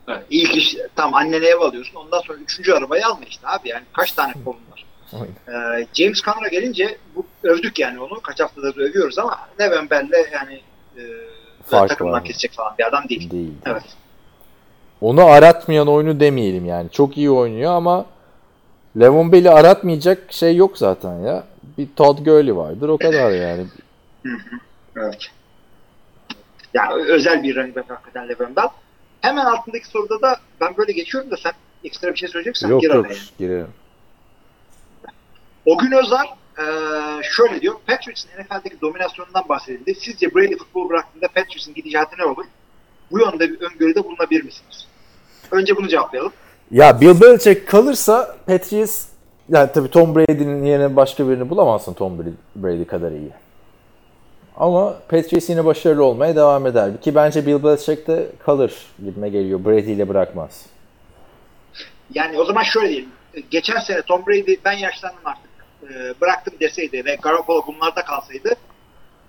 [0.09, 0.27] evet.
[0.31, 1.95] İlk iş tam annene ev alıyorsun.
[1.95, 3.69] Ondan sonra üçüncü arabayı alma işte abi.
[3.69, 4.85] Yani kaç tane kolun var.
[5.13, 5.81] Aynen.
[5.81, 8.21] Ee, James Conner'a gelince bu, övdük yani onu.
[8.21, 10.61] Kaç haftadır övüyoruz ama Le'Veon Bell'le yani
[10.97, 11.03] e,
[11.67, 13.31] Fark takımdan kesecek falan bir adam değil.
[13.31, 13.53] Değil.
[13.67, 13.85] Evet.
[15.01, 16.91] Onu aratmayan oyunu demeyelim yani.
[16.91, 18.07] Çok iyi oynuyor ama
[19.01, 21.45] Levon Bell'i aratmayacak şey yok zaten ya.
[21.79, 23.67] Bir Todd Gurley vardır o kadar yani.
[24.97, 25.31] Evet.
[26.75, 28.69] Yani ö- özel bir running back hakikaten Le'Veon Bell.
[29.21, 31.53] Hemen altındaki soruda da ben böyle geçiyorum da sen
[31.85, 33.15] ekstra bir şey söyleyeceksen yok gir yok araya.
[33.39, 33.69] girelim.
[35.67, 36.27] O gün Özar
[36.59, 36.65] eee,
[37.37, 37.75] şöyle diyor.
[37.87, 39.95] Patriots'ın NFL'deki dominasyonundan bahsedildi.
[39.95, 42.45] Sizce Brady futbol bıraktığında Patriots'ın gidişatı ne olur?
[43.11, 44.87] Bu yönde bir öngörüde bulunabilir misiniz?
[45.51, 46.33] Önce bunu cevaplayalım.
[46.71, 49.07] Ya Bill Belichick kalırsa Patriots
[49.49, 52.19] yani tabii Tom Brady'nin yerine başka birini bulamazsın Tom
[52.57, 53.31] Brady, kadar iyi.
[54.57, 57.01] Ama Patriots yine başarılı olmaya devam eder.
[57.01, 58.73] Ki bence Bill Belichick de kalır
[59.05, 59.65] gibime geliyor.
[59.65, 60.67] Brady ile bırakmaz.
[62.15, 63.09] Yani o zaman şöyle diyelim.
[63.51, 65.51] Geçen sene Tom Brady ben yaşlandım artık
[65.83, 68.55] eee, bıraktım deseydi ve Garoppolo bunlarda kalsaydı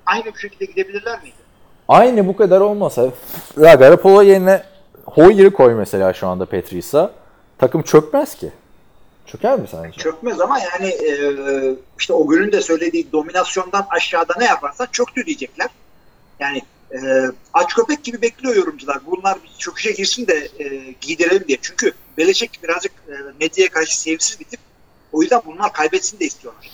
[0.06, 1.36] aynı bu şekilde gidebilirler miydi?
[1.88, 3.08] Aynı bu kadar olmasa
[3.58, 4.64] ya Garoppolo yerine
[5.06, 7.12] Hoyer'ı koy mesela şu anda Patriots'a.
[7.58, 8.52] Takım çökmez ki.
[9.32, 9.98] Çöker mi sence?
[9.98, 15.68] Çökmez ama yani eee, işte o günün de söylediği dominasyondan aşağıda ne yaparsan çöktü diyecekler.
[16.40, 16.62] Yani
[16.94, 18.98] eee, aç köpek gibi bekliyor yorumcular.
[19.06, 21.58] Bunlar bir çöküşe girsin de eee, giydirelim diye.
[21.62, 24.60] Çünkü Belichick birazcık eee, medyaya karşı sevimsiz bir tip.
[25.14, 26.70] O yüzden bunlar kaybetsin de istiyorlar.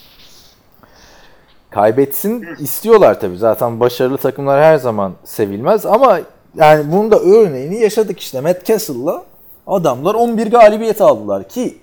[1.69, 3.37] Kaybetsin istiyorlar tabii.
[3.37, 6.19] Zaten başarılı takımlar her zaman sevilmez ama
[6.55, 8.41] yani bunun da örneğini yaşadık işte.
[8.41, 9.23] Matt Castle'la
[9.67, 11.77] adamlar 11 galibiyet aldılar ki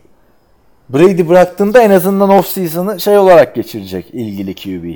[0.89, 4.95] Brady bıraktığında en azından off season'ı şey olarak geçirecek ilgili QB.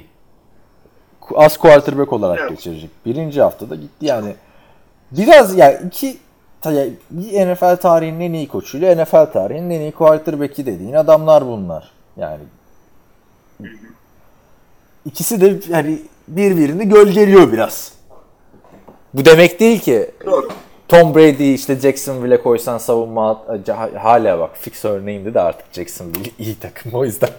[1.35, 2.51] Az quarterback olarak Evet.
[2.51, 2.91] geçirecek.
[3.07, 4.35] Birinci haftada gitti yani.
[5.11, 6.17] Biraz yani iki
[7.11, 11.91] bir NFL tarihinin en iyi koçuyla NFL tarihinin en iyi quarterback'i dediğin adamlar bunlar.
[12.17, 12.41] Yani
[15.05, 17.93] İkisi de hani birbirini gölgeliyor biraz.
[19.15, 20.49] Bu demek değil ki Doğru.
[20.89, 23.43] Tom Brady'yi işte Jacksonville'e koysan savunma
[24.03, 27.31] hala bak fix örneğimdi de artık Jacksonville iyi takım o yüzden.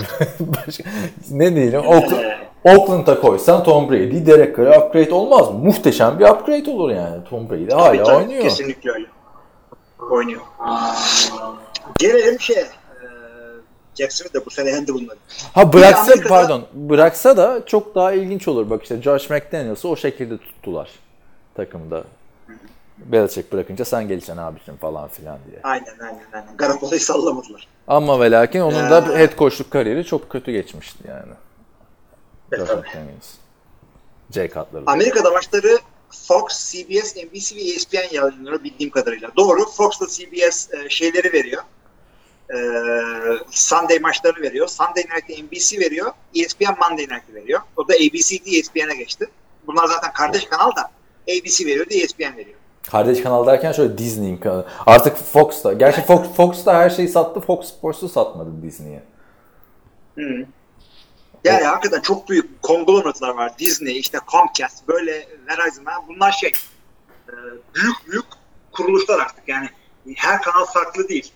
[0.40, 0.84] Başka-
[1.30, 2.22] ne diyelim Oakland,
[2.64, 5.58] Oakland'a koysan Tom Brady Derek Carr'a upgrade olmaz mı?
[5.58, 7.24] Muhteşem bir upgrade olur yani.
[7.30, 8.42] Tom Brady hala Tabii, tabii, oynuyor.
[8.42, 9.06] Kesinlikle öyle.
[10.10, 10.40] Oynuyor.
[11.98, 12.60] Gelelim şeye.
[12.60, 12.66] eee,
[13.98, 15.16] Jackson'ı da bu sene yendi bunları.
[15.52, 18.70] Ha bıraksa Amerika'da- pardon bıraksa da çok daha ilginç olur.
[18.70, 20.88] Bak işte Josh McDaniels'ı o şekilde tuttular
[21.54, 22.04] takımda.
[23.06, 25.60] Belichick bırakınca sen geleceksin abicim falan filan diye.
[25.62, 26.56] Aynen aynen aynen.
[26.56, 27.68] Garoppolo'yu sallamadılar.
[27.88, 29.18] Ama ve lakin onun da Ya.
[29.18, 31.32] head coachluk kariyeri çok kötü geçmişti yani.
[32.52, 33.14] Evet, Josh tabii.
[34.30, 34.82] Jay Cutler.
[34.86, 35.78] Amerika'da maçları
[36.10, 39.30] Fox, CBS, NBC ve E ESPN yayınlıyor bildiğim kadarıyla.
[39.36, 39.64] Doğru.
[39.70, 41.62] Fox'la CBS e, şeyleri veriyor.
[42.50, 42.56] E,
[43.50, 44.68] Sunday maçlarını veriyor.
[44.68, 46.12] Sunday Night'te NBC veriyor.
[46.34, 47.60] E ESPN Monday Night'ı veriyor.
[47.76, 49.26] O da ABC değil ESPN'e geçti.
[49.66, 50.90] Bunlar zaten kardeş kanal da
[51.28, 52.58] ABC veriyor da ESPN veriyor.
[52.90, 54.66] Kardeş kanal derken şöyle Disney'in kanalı.
[54.86, 55.72] Artık Fox'ta.
[55.72, 57.40] Gerçi Fox, Fox'ta her şeyi sattı.
[57.40, 59.02] Fox Sports'u satmadı Disney'e.
[61.44, 63.58] Yani hakikaten çok büyük konglomeratılar var.
[63.58, 65.12] Disney, işte Comcast, böyle
[65.48, 65.84] Verizon.
[66.08, 66.50] Bunlar şey
[67.28, 67.32] e,
[67.74, 68.24] büyük büyük
[68.72, 69.48] kuruluşlar artık.
[69.48, 69.68] Yani
[70.16, 71.32] her kanal farklı değil.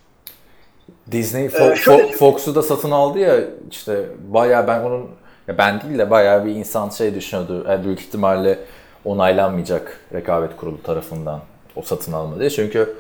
[1.11, 3.37] Disney Ee, Fo- şöyle- Fo- Fox'u da satın aldı ya
[3.71, 5.11] işte bayağı ben onun
[5.49, 7.67] ya ben değil de bayağı bir insan şey düşünüyordu.
[7.69, 8.59] Yani büyük ihtimalle
[9.07, 11.41] onaylanmayacak rekabet kurulu tarafından
[11.77, 12.51] o satın alma diye.
[12.51, 12.97] Çünkü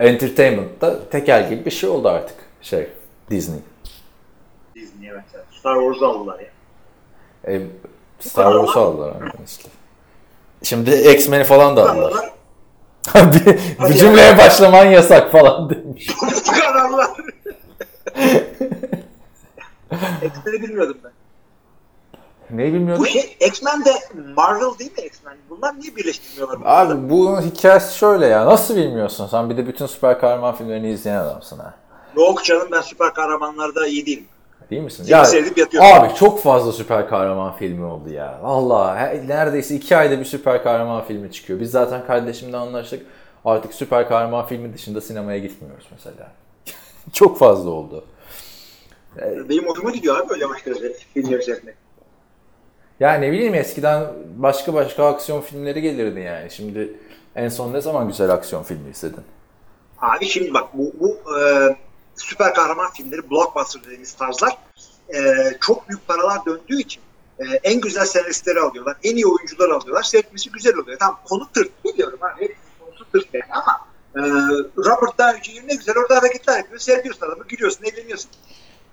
[0.00, 2.88] entertainment'ta tekel gibi bir şey oldu artık şey
[3.30, 3.60] Disney.
[4.74, 5.24] Disney evet.
[5.58, 6.50] Star Wars'u aldılar ya.
[7.54, 7.62] E,
[8.20, 9.14] Star Wars'u aldılar
[9.46, 9.68] işte.
[10.62, 12.30] Şimdi X-Men'i falan da aldılar.
[13.14, 13.58] Bir,
[13.88, 16.06] bu cümleye başlaman yasak falan demiş.
[16.60, 17.10] kanallar.
[20.22, 21.12] X-Men'i bilmiyordum ben.
[22.54, 23.02] Ne bilmiyorum.
[23.02, 23.92] Bu şey X-Men de
[24.36, 25.36] Marvel değil mi X-Men?
[25.50, 26.58] Bunlar niye birleştirmiyorlar?
[26.64, 28.46] Abi bu hikayesi şöyle ya.
[28.46, 29.26] Nasıl bilmiyorsun?
[29.26, 31.74] Sen bir de bütün süper kahraman filmlerini izleyen adamsın ha.
[32.16, 34.24] Yok canım ben süper kahramanlarda iyi değilim.
[34.70, 35.04] Değil misin?
[35.24, 35.88] Seyredip yatıyorum.
[35.92, 38.38] Abi çok fazla süper kahraman filmi oldu ya.
[38.42, 41.60] Valla he- neredeyse iki ayda bir süper kahraman filmi çıkıyor.
[41.60, 43.06] Biz zaten kardeşimle anlaştık.
[43.44, 46.28] Artık süper kahraman filmi dışında sinemaya gitmiyoruz mesela.
[47.12, 48.04] çok fazla oldu.
[49.48, 50.70] Benim hoşuma gidiyor abi öyle başka
[51.14, 51.74] filmleri seyretmek.
[53.00, 56.50] Ya ne bileyim eskiden başka başka aksiyon filmleri gelirdi yani.
[56.50, 56.92] Şimdi
[57.36, 59.24] en son ne zaman güzel aksiyon filmi izledin?
[60.00, 61.42] Abi şimdi bak bu, bu e,
[62.16, 64.56] süper kahraman filmleri blockbuster dediğimiz tarzlar
[65.08, 65.18] e,
[65.60, 67.02] çok büyük paralar döndüğü için
[67.38, 68.96] e, en güzel senaristleri alıyorlar.
[69.04, 70.02] En iyi oyuncular alıyorlar.
[70.02, 70.98] Seyretmesi güzel oluyor.
[70.98, 72.54] Tamam konu tırt biliyorum abi.
[72.80, 73.80] Konusu tırt yani ama
[74.16, 74.20] e,
[74.76, 75.68] Robert Downey Jr.
[75.68, 76.78] ne güzel orada hareketler yapıyor.
[76.78, 78.30] Seyrediyorsun adamı gülüyorsun eğleniyorsun.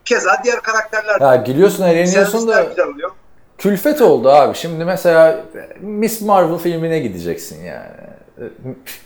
[0.05, 1.21] Keza diğer karakterler.
[1.21, 3.11] Ya gülüyorsun eğleniyorsun da güzel oluyor.
[3.57, 4.57] Külfet oldu abi.
[4.57, 5.39] Şimdi mesela
[5.81, 7.87] Miss Marvel filmine gideceksin yani.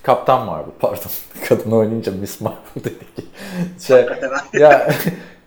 [0.03, 1.11] Kaptan Marvel pardon.
[1.49, 3.27] Kadın oynayınca Miss Marvel dedik.
[3.87, 4.05] Şey,
[4.53, 4.87] ya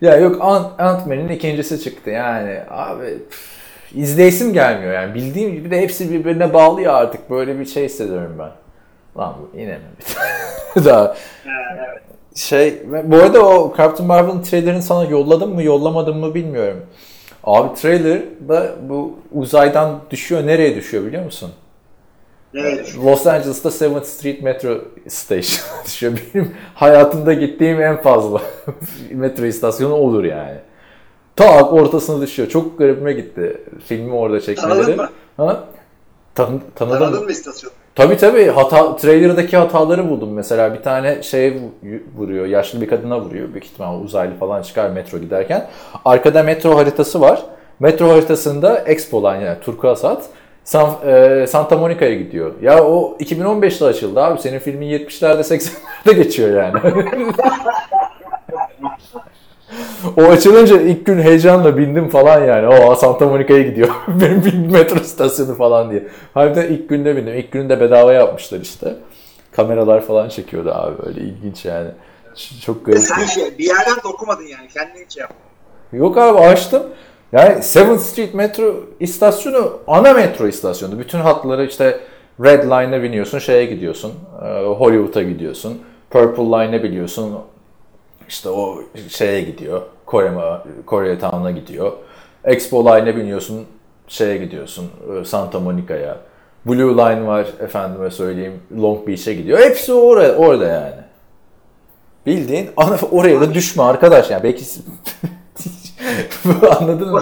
[0.01, 2.59] ya yok Ant- Ant-Man'in ikincisi çıktı yani.
[2.69, 3.55] Abi püf,
[3.95, 5.15] izleyesim gelmiyor yani.
[5.15, 7.29] Bildiğim gibi de hepsi birbirine bağlı ya artık.
[7.29, 8.51] Böyle bir şey hissediyorum ben.
[9.17, 9.81] Lan yine mi?
[10.85, 11.15] Daha
[11.45, 12.01] evet.
[12.35, 16.85] şey bu arada o Captain Marvel'ın trailerini sana yolladım mı yollamadım mı bilmiyorum.
[17.45, 20.47] Abi trailer da bu uzaydan düşüyor.
[20.47, 21.51] Nereye düşüyor biliyor musun?
[22.53, 22.95] Evet.
[23.05, 24.77] Los Angeles'ta 7th Street Metro
[25.07, 26.13] Station düşüyor.
[26.33, 28.41] Benim hayatımda gittiğim en fazla
[29.11, 30.57] metro istasyonu olur yani.
[31.35, 32.49] Tak ortasına düşüyor.
[32.49, 33.61] Çok garibime gitti.
[33.85, 34.73] Filmi orada çekmeleri.
[34.75, 35.09] Tanıdın mı?
[35.37, 35.63] Ha?
[36.35, 36.99] Tan tanıdım.
[36.99, 37.73] Tanıdın mı istasyonu?
[37.95, 38.45] Tabii tabii.
[38.47, 40.33] Hata, trailer'daki hataları buldum.
[40.33, 42.45] Mesela bir tane şeye vu- vuruyor.
[42.45, 43.49] Yaşlı bir kadına vuruyor.
[43.53, 45.67] Büyük ihtimal uzaylı falan çıkar metro giderken.
[46.05, 47.41] Arkada metro haritası var.
[47.79, 50.23] Metro haritasında Expo Line yani Turkuaz hat
[50.63, 52.51] San, e, Santa Monica'ya gidiyor.
[52.61, 54.41] Ya o 2015'te açıldı abi.
[54.41, 56.73] Senin filmin 70'lerde 80'lerde geçiyor yani.
[60.17, 62.67] o açılınca ilk gün heyecanla bindim falan yani.
[62.67, 63.89] O Santa Monica'ya gidiyor.
[64.07, 66.07] Benim metro istasyonu falan diye.
[66.33, 67.33] Harbiden ilk günde bindim.
[67.37, 68.95] İlk gününde bedava yapmışlar işte.
[69.51, 71.89] Kameralar falan çekiyordu abi böyle ilginç yani.
[72.65, 72.99] Çok E garip.
[72.99, 74.67] sen şey, bir yerden de okumadın yani.
[74.73, 75.37] Kendin şey yaptın.
[75.93, 76.83] Yok abi açtım.
[77.31, 80.99] Yani 7th Street metro istasyonu ana metro istasyonu.
[80.99, 81.99] Bütün hatları işte
[82.43, 84.13] Red Line'a biniyorsun şeye gidiyorsun.
[84.45, 85.81] e, Hollywood'a gidiyorsun.
[86.09, 87.33] Purple Line'a biliyorsun.
[88.29, 89.81] İşte o şeye gidiyor.
[90.05, 90.31] Kore,
[90.85, 91.91] Kore Town'a gidiyor.
[92.43, 93.65] Expo Line'a biniyorsun.
[94.07, 94.91] Şeye gidiyorsun.
[95.21, 96.17] e, Santa Monica'ya.
[96.65, 98.59] Blue Line var efendime söyleyeyim.
[98.81, 99.59] Long Beach'e gidiyor.
[99.59, 100.95] Hepsi orada, orada yani.
[102.25, 104.65] Bildiğin ana- oraya da düşme arkadaş yani belki
[106.79, 107.21] anladın mı?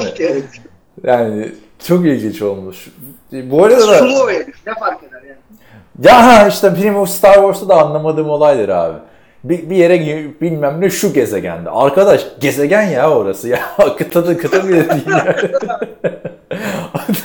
[1.04, 1.52] Yani
[1.88, 2.90] çok ilginç olmuş.
[3.32, 4.28] Bu arada da Sulu.
[4.68, 5.38] Ne fark eder yani?
[6.04, 8.98] ya işte benim o Star Wars'ta da anlamadığım olaydır abi.
[9.44, 10.00] Bir, bir yere
[10.42, 11.70] bilmem ne şu gezegende.
[11.70, 13.60] Arkadaş gezegen ya orası ya.
[13.98, 15.52] Kıta da kıta bile değil yani.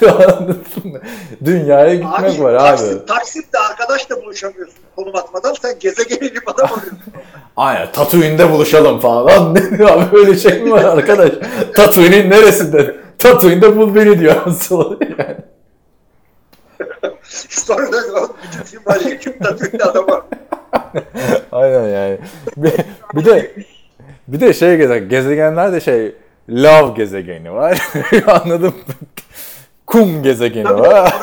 [0.08, 1.00] Anladın mı?
[1.44, 2.60] Dünyaya gitmek var abi.
[2.60, 6.98] Taksim, Taksim'de arkadaşla buluşamıyorsun konum atmadan sen gezegeni bir adam arıyorsun.
[7.56, 9.56] Aynen Tatooine'de buluşalım falan.
[9.88, 11.30] abi böyle şey mi var arkadaş?
[11.74, 12.96] Tatooine'in neresinde?
[13.18, 15.36] Tatooine'de bul beni diyor aslında yani.
[17.48, 17.98] Sonra da
[18.42, 20.22] bütün film kim tatlı adam var.
[21.52, 22.18] Aynen yani.
[22.56, 22.72] Bir,
[23.14, 23.52] bir de
[24.28, 26.14] bir de şey gezegen, gezegenler de şey
[26.50, 27.82] love gezegeni var.
[28.26, 28.74] Anladım.
[29.86, 31.14] Kum gezegeni var.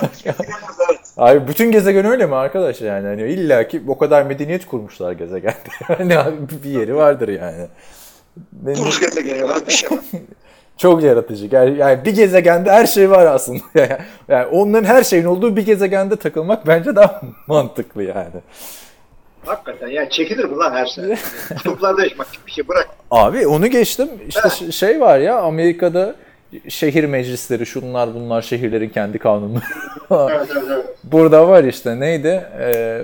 [1.17, 3.08] Abi bütün gezegen öyle mi arkadaş yani?
[3.08, 6.19] Hani illa ki o kadar medeniyet kurmuşlar gezegende.
[6.19, 7.67] Abi bir yeri vardır yani.
[8.51, 9.99] Benim Buz gezegeni var bir şey var.
[10.77, 11.47] çok yaratıcı.
[11.51, 13.62] Yani, yani bir gezegende her şey var aslında.
[14.27, 18.41] yani onların her şeyin olduğu bir gezegende takılmak bence daha mantıklı yani.
[19.45, 21.03] Hakikaten yani çekilir mi lan her şey?
[21.58, 22.89] Kutuplarda yaşamak gibi bir şey bırak.
[23.12, 24.10] Abi onu geçtim.
[24.27, 26.15] İşte ş- şey var ya Amerika'da
[26.69, 29.62] şehir meclisleri şunlar bunlar şehirlerin kendi kanunu.
[30.12, 30.86] Evet evet evet.
[31.03, 32.43] Burada var işte neydi?
[32.60, 33.01] Ee,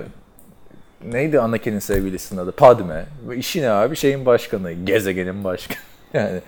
[1.04, 2.52] neydi Anakin'in sevgilisinin adı?
[2.52, 3.04] Padme.
[3.36, 3.96] İşi ne abi?
[3.96, 4.72] Şeyin başkanı.
[4.72, 5.78] Gezegenin başkanı.
[6.14, 6.40] Yani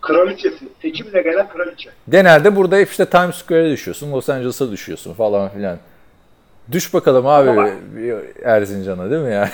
[0.00, 0.64] Kraliçesi.
[0.82, 1.90] Seçimle gelen kraliçe.
[2.08, 4.12] genelde burada hep işte Times Square'e düşüyorsun.
[4.12, 5.78] Los Angeles'a düşüyorsun falan filan.
[6.72, 7.68] Düş bakalım abi Ama-
[8.44, 9.48] Erzincan'a değil mi ya?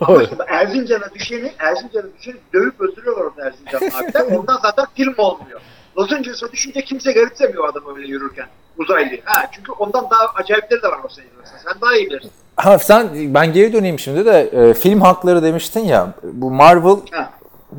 [0.00, 4.36] Ama şimdi Erzincan'a düşeni, Erzincan'a düşeni dövüp öldürüyorlar orada Erzincan abiden.
[4.36, 5.60] Ondan zaten film olmuyor.
[5.98, 8.46] Los Angeles'a düşünce kimse garipsemiyor adam öyle yürürken.
[8.78, 9.16] Uzaylı.
[9.24, 11.58] Ha, çünkü ondan daha acayipleri de var Los Angeles'ta.
[11.72, 12.30] Sen daha iyi bilirsin.
[12.56, 16.08] Ha sen ben geri döneyim şimdi de e, film hakları demiştin ya.
[16.22, 17.30] Bu Marvel Ha.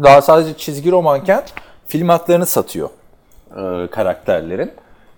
[0.03, 1.43] daha sadece çizgi romanken
[1.87, 2.89] film haklarını satıyor
[3.51, 4.71] e, karakterlerin.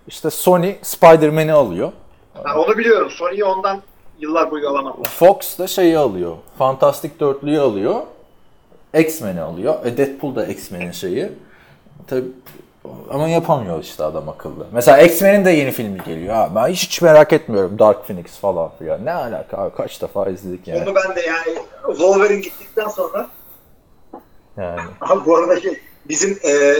[0.08, 1.92] İşte Sony Spider-Man'i alıyor.
[2.42, 3.10] Ha, onu biliyorum.
[3.10, 3.82] Sony'yi ondan
[4.18, 5.04] yıllar boyu alamadılar.
[5.08, 6.36] Fox da şeyi alıyor.
[6.58, 8.00] Fantastic Dörtlü'yü alıyor.
[8.94, 9.74] X-Men'i alıyor.
[9.84, 11.32] E Deadpool da X-Men'in şeyi.
[12.06, 12.24] tabii
[13.10, 14.66] ama yapamıyor işte adam akıllı.
[14.72, 16.34] Mesela X-Men'in de yeni filmi geliyor.
[16.34, 17.78] Ha, ben hiç, hiç merak etmiyorum.
[17.78, 19.04] Dark Phoenix falan filan.
[19.04, 19.76] Ne alaka abi?
[19.76, 20.82] Kaç defa izledik yani.
[20.82, 23.28] Onu ben de yani Wolverine gittikten sonra
[24.56, 24.80] Yani.
[25.00, 26.74] Abi bu arada şey bizim e,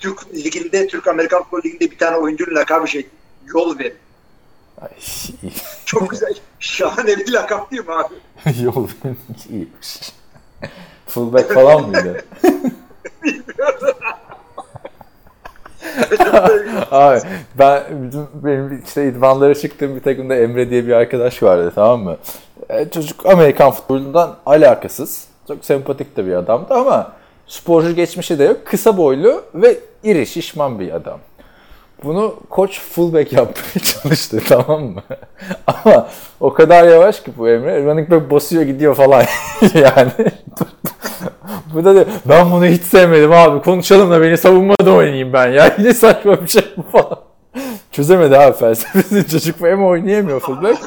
[0.00, 3.06] Türk liginde, Türk Amerikan Futbol Ligi'nde bir tane oyuncunun lakabı şey
[3.54, 3.92] yol ver.
[4.82, 4.88] Ay,
[5.84, 6.34] Çok güzel.
[6.60, 8.14] Şahane bir lakap değil mi abi?
[8.62, 8.88] Yol
[9.50, 10.12] iyiymiş.
[11.06, 12.24] Fullback falan mıydı?
[16.90, 17.20] Abi
[17.58, 17.82] ben
[18.34, 22.16] benim işte idmanlara çıktığım bir takımda Emre diye bir arkadaş vardı tamam mı?
[22.68, 25.24] E, çocuk Amerikan futbolundan alakasız.
[25.48, 27.12] Çok sempatik de bir adamdı ama
[27.46, 28.66] sporcu geçmişi de yok.
[28.66, 31.18] Kısa boylu ve iri şişman bir adam.
[32.04, 35.02] Bunu koç fullback yapmaya çalıştı tamam mı?
[35.66, 36.08] Ama
[36.40, 37.84] o kadar yavaş ki bu Emre.
[37.84, 39.24] Running back basıyor gidiyor falan
[39.74, 40.10] yani.
[41.74, 43.62] bu da diyor, ben bunu hiç sevmedim abi.
[43.62, 45.74] Konuşalım da beni savunmada oynayayım ben ya.
[45.78, 47.20] Yine saçma bir şey bu falan.
[47.92, 49.26] Çözemedi abi felsefesini.
[49.26, 50.78] Çocuk hem oynayamıyor fullback.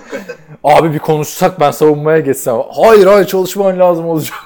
[0.64, 2.56] Abi bir konuşsak ben savunmaya geçsem.
[2.72, 4.38] Hayır hayır çalışman lazım olacak.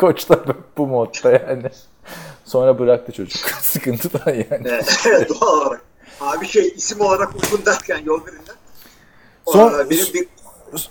[0.00, 0.38] Koç da
[0.78, 1.62] bu modda yani.
[2.44, 3.42] Sonra bıraktı çocuk.
[3.60, 4.64] Sıkıntı da yani.
[5.28, 5.82] Doğal olarak.
[6.20, 8.54] Abi şey isim olarak uygun derken yol verinden.
[9.46, 10.28] Son- benim bir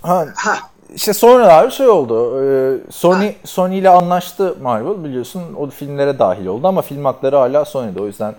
[0.01, 0.55] Ha, ha
[0.95, 2.43] İşte sonra abi şey oldu.
[2.43, 5.43] e, Sony Sony ile anlaştı Marvel biliyorsun.
[5.59, 8.01] O filmlere dahil oldu ama film hakları hala Sony'de.
[8.01, 8.35] O yüzden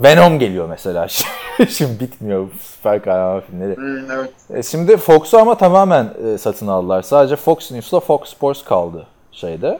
[0.00, 1.08] Venom geliyor mesela.
[1.68, 3.76] Şimdi bitmiyor süper kahraman filmleri.
[3.76, 4.30] hmm, evet.
[4.54, 7.02] E, Şimdi Fox'u ama tamamen e, satın aldılar.
[7.02, 9.78] Sadece Fox News'la Fox Sports kaldı şeyde.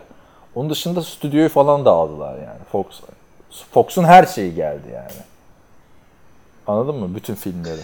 [0.54, 2.60] Onun dışında stüdyoyu falan da aldılar yani.
[2.72, 2.86] Fox
[3.74, 5.25] Fox'un her şeyi geldi yani.
[6.66, 7.14] Anladın mı?
[7.14, 7.80] Bütün filmleri.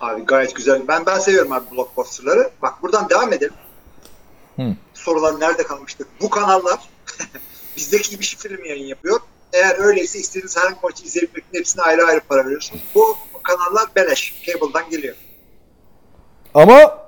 [0.00, 0.82] Abi gayet güzel.
[0.88, 2.50] Ben ben seviyorum abi blockbuster'ları.
[2.62, 3.54] Bak buradan devam edelim.
[4.56, 4.74] Hı.
[4.94, 6.08] Sorular nerede kalmıştık?
[6.20, 6.78] Bu kanallar
[7.76, 9.20] bizdeki gibi şifreli mi yayın yapıyor?
[9.52, 12.82] Eğer öyleyse istediğiniz herhangi bir maçı izleyebilmek için hepsine ayrı ayrı para veriyorsunuz.
[12.94, 14.42] Bu kanallar beleş.
[14.46, 15.16] Cable'dan geliyor.
[16.54, 16.98] Ama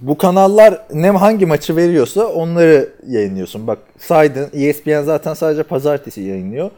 [0.00, 3.66] bu kanallar ne hangi maçı veriyorsa onları yayınlıyorsun.
[3.66, 6.70] Bak saydın ESPN zaten sadece pazartesi yayınlıyor.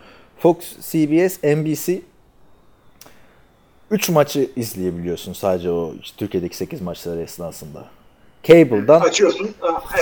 [0.44, 0.56] Fox,
[0.90, 2.00] CBS, NBC
[3.90, 7.84] 3 maçı izleyebiliyorsun sadece o işte Türkiye'deki 8 maçları esnasında.
[8.42, 9.54] Cable'dan Açıyorsun.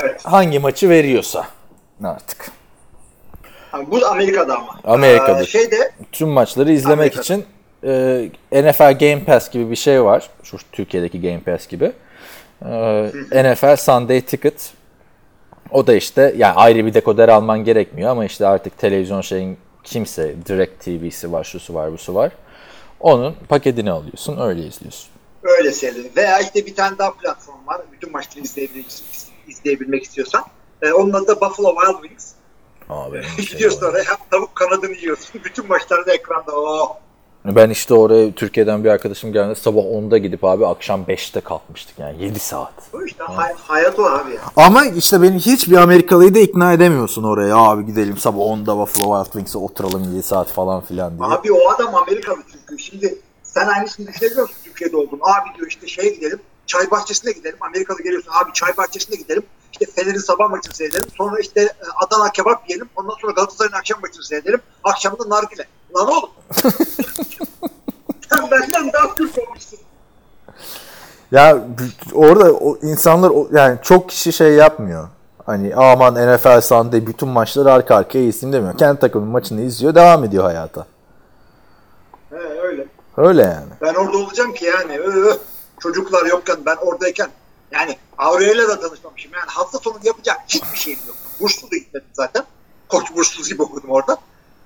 [0.02, 0.24] Evet.
[0.24, 1.46] hangi maçı veriyorsa
[2.05, 2.50] artık.
[3.87, 4.81] Bu Amerika'da ama.
[4.85, 5.42] Amerika'da.
[5.42, 7.22] Ee, şeyde Tüm maçları izlemek Amerika'da.
[7.22, 7.44] için
[8.52, 10.31] e, NFL Game Pass gibi bir şey var.
[10.42, 11.92] Şu Türkiye'deki Game Pass gibi.
[13.33, 14.70] E, NFL Sunday Ticket.
[15.70, 20.37] O da işte yani ayrı bir dekoder alman gerekmiyor ama işte artık televizyon şeyin kimse
[20.47, 22.33] Direct TV'si var, şusu var, busu var.
[23.01, 25.09] Onun paketini alıyorsun, öyle izliyorsun.
[25.42, 26.16] öyle seyrediyor.
[26.16, 27.81] Veya işte bir tane daha platform var.
[27.92, 29.03] Bütün maçları izleyebilmek,
[29.49, 30.45] izleyebilmek istiyorsan.
[30.83, 32.33] Ee, onun adı da Buffalo Wild Wings.
[32.88, 35.40] Abi, Gidiyorsun oraya hem tavuk kanadını yiyorsun.
[35.45, 36.97] Bütün maçlarda ekranda oh.
[37.44, 39.57] Ben işte oraya Türkiye'den bir arkadaşım geldi.
[39.61, 42.72] Sabah 10'da gidip abi akşam 5'te kalkmıştık yani 7 saat.
[42.92, 44.40] Bu işte hay- hayat o abi ya.
[44.57, 47.57] Ama işte beni hiçbir Amerikalıyı da ikna edemiyorsun oraya.
[47.57, 51.28] Abi gidelim sabah 10'da Buffalo Wild Wings'e oturalım 7 saat falan filan diye.
[51.28, 52.83] Abi o adam Amerikalı çünkü.
[52.83, 55.20] Şimdi sen aynısını düşünebiliyor musun Türkiye'de oldun?
[55.22, 56.40] Abi diyor işte şeye gidelim.
[56.66, 57.57] Çay bahçesine gidelim.
[57.61, 58.33] Amerikalı geliyorsun.
[58.44, 59.42] Abi çay bahçesine gidelim.
[59.72, 61.09] İşte Fener'in sabah maçını seyredelim.
[61.18, 61.72] Sonra işte e,
[62.07, 62.88] Adana kebap yiyelim.
[62.96, 64.61] Ondan sonra Galatasaray'ın akşam maçını seyredelim.
[64.85, 65.66] Akşamda nargile.
[65.96, 66.31] Lan oğlum.
[68.31, 69.78] sen benden daha Türk olmuşsun.
[71.33, 71.64] Ya
[72.14, 75.09] orada o insanlar o- yani çok kişi şey yapmıyor.
[75.47, 78.79] Hani aman NFL Sunday bütün maçları arka arkaya izleyeyim demiyor.
[78.79, 80.87] Kendi takımın maçını izliyor, devam ediyor hayata.
[82.31, 82.87] He öyle.
[83.16, 83.66] Öyle yani.
[83.81, 85.01] Ben orada olacağım ki yani.
[85.81, 87.29] Çocuklar yokken ben oradayken
[87.71, 89.33] yani Aurel'le de tanışmamışım.
[89.35, 91.16] Yani hafta sonu yapacak hiçbir şeyim yok.
[91.40, 92.45] Burslu da gitmedim zaten.
[92.88, 94.16] Koç burslu gibi okudum orada.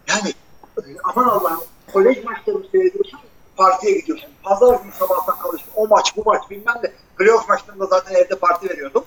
[0.09, 0.35] Yani
[0.79, 1.61] e, aman Allah'ım
[1.93, 3.19] kolej maçlarını seyrediyorsun
[3.57, 4.29] partiye gidiyorsun.
[4.43, 5.69] Pazar günü sabahtan kalıyorsun.
[5.77, 6.93] O maç bu maç bilmem de.
[7.19, 9.05] Playoff maçlarında zaten evde parti veriyordum.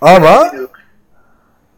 [0.00, 0.50] Ama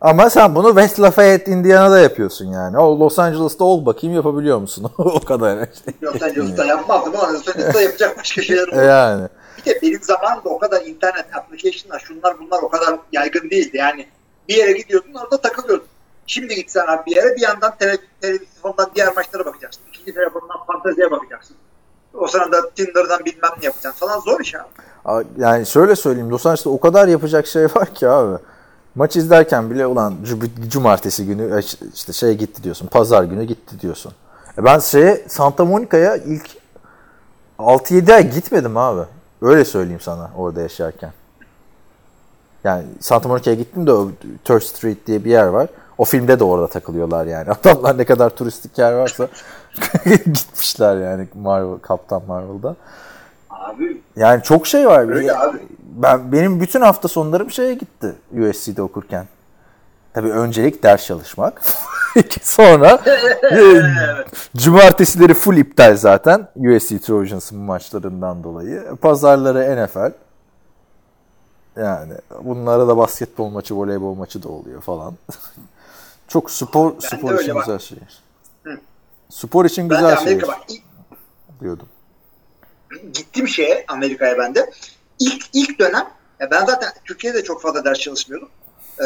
[0.01, 2.79] ama sen bunu West Lafayette, Indiana'da yapıyorsun yani.
[2.79, 4.93] O Los Angeles'ta ol bakayım yapabiliyor musun?
[4.99, 5.69] o kadar.
[6.03, 8.77] Los Angeles'ta yapmazdım ama Los Angeles'ta yapacak başka şeyler oldu.
[8.85, 9.29] yani.
[9.59, 13.77] Bir de benim zamanımda o kadar internet application'lar şunlar bunlar o kadar yaygın değildi.
[13.77, 14.07] Yani
[14.49, 15.87] bir yere gidiyordun orada takılıyordun.
[16.27, 19.83] Şimdi gitsen abi bir yere bir yandan tele, televizyondan diğer maçlara bakacaksın.
[19.93, 21.57] İkinci telefondan fanteziye bakacaksın.
[22.15, 25.25] O sırada Tinder'dan bilmem ne yapacaksın falan zor iş abi.
[25.39, 28.39] Yani şöyle söyleyeyim Los Angeles'ta o kadar yapacak şey var ki abi.
[28.95, 31.63] Maç izlerken bile ulan cu- cumartesi günü
[31.95, 32.87] işte şey gitti diyorsun.
[32.87, 34.13] Pazar günü gitti diyorsun.
[34.59, 36.49] E ben şeye Santa Monica'ya ilk
[37.59, 39.03] 6-7 ay gitmedim abi.
[39.43, 41.13] Öyle söyleyeyim sana orada yaşarken.
[42.65, 44.09] Yani Santa Monica'ya gittim de o
[44.45, 45.69] Third Street diye bir yer var.
[45.99, 47.51] O filmde de orada takılıyorlar yani.
[47.63, 49.29] Adamlar ne kadar turistik yer varsa
[50.05, 52.77] gitmişler yani Marvel, Kaptan Marvel'da.
[53.51, 55.15] Abi Yani çok şey var.
[55.15, 55.59] Öyle abi.
[55.81, 59.27] Ben benim bütün hafta sonlarım şeye gitti USC'de okurken.
[60.15, 61.63] Tabii öncelik ders çalışmak.
[62.43, 63.01] Sonra
[63.53, 63.83] e,
[64.57, 68.85] cumartesileri full iptal zaten USC Trojans'ın maçlarından dolayı.
[69.01, 70.13] Pazarları NFL.
[71.81, 72.13] Yani
[72.45, 75.15] bunlara da basketbol maçı, voleybol maçı da oluyor falan.
[76.29, 77.67] Çok spor Ben spor için bak.
[77.67, 77.99] güzel şey.
[79.31, 80.41] Spor için ben güzel şey
[81.61, 81.89] diyordum.
[83.13, 84.71] gittim şeye Amerika'ya ben de.
[85.19, 86.11] İlk ilk dönem
[86.51, 88.49] ben zaten Türkiye'de çok fazla ders çalışmıyordum.
[89.01, 89.05] Ee,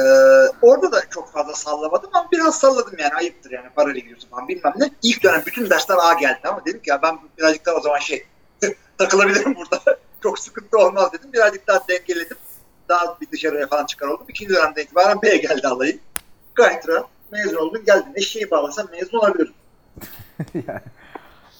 [0.62, 4.72] orada da çok fazla sallamadım ama biraz salladım yani ayıptır yani parayla gidiyorsun falan bilmem
[4.76, 4.90] ne.
[5.02, 7.98] İlk dönem bütün dersler A geldi ama dedim ki ya ben birazcık daha o zaman
[7.98, 8.26] şey
[8.98, 9.98] takılabilirim burada.
[10.22, 11.32] çok sıkıntı olmaz dedim.
[11.32, 12.36] Birazcık daha dengeledim.
[12.88, 14.26] Daha bir dışarıya falan çıkar oldum.
[14.28, 16.00] İkinci dönemde itibaren B'ye geldi alayım.
[16.60, 17.06] Gayet rahat.
[17.32, 18.12] Mezun oldum geldin.
[18.14, 19.52] Eşeği bağlasam mezun olabilirim.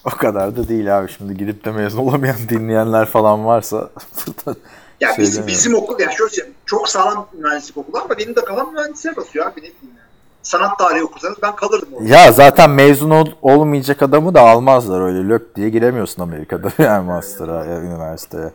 [0.05, 3.91] O kadar da değil abi şimdi gidip de mezun olamayan dinleyenler falan varsa
[4.27, 4.59] burada
[5.01, 8.45] Ya şey bizim, bizim okul yani şöyle söyleyeyim, çok sağlam mühendislik okulu ama benim de
[8.45, 9.99] kafam mühendisliğe basıyor abi ne bileyim yani.
[10.43, 12.09] Sanat tarihi okursanız ben kalırdım orada.
[12.09, 17.65] Ya zaten mezun ol- olmayacak adamı da almazlar öyle lök diye giremiyorsun Amerika'da yani master'a
[17.65, 18.51] ya üniversiteye.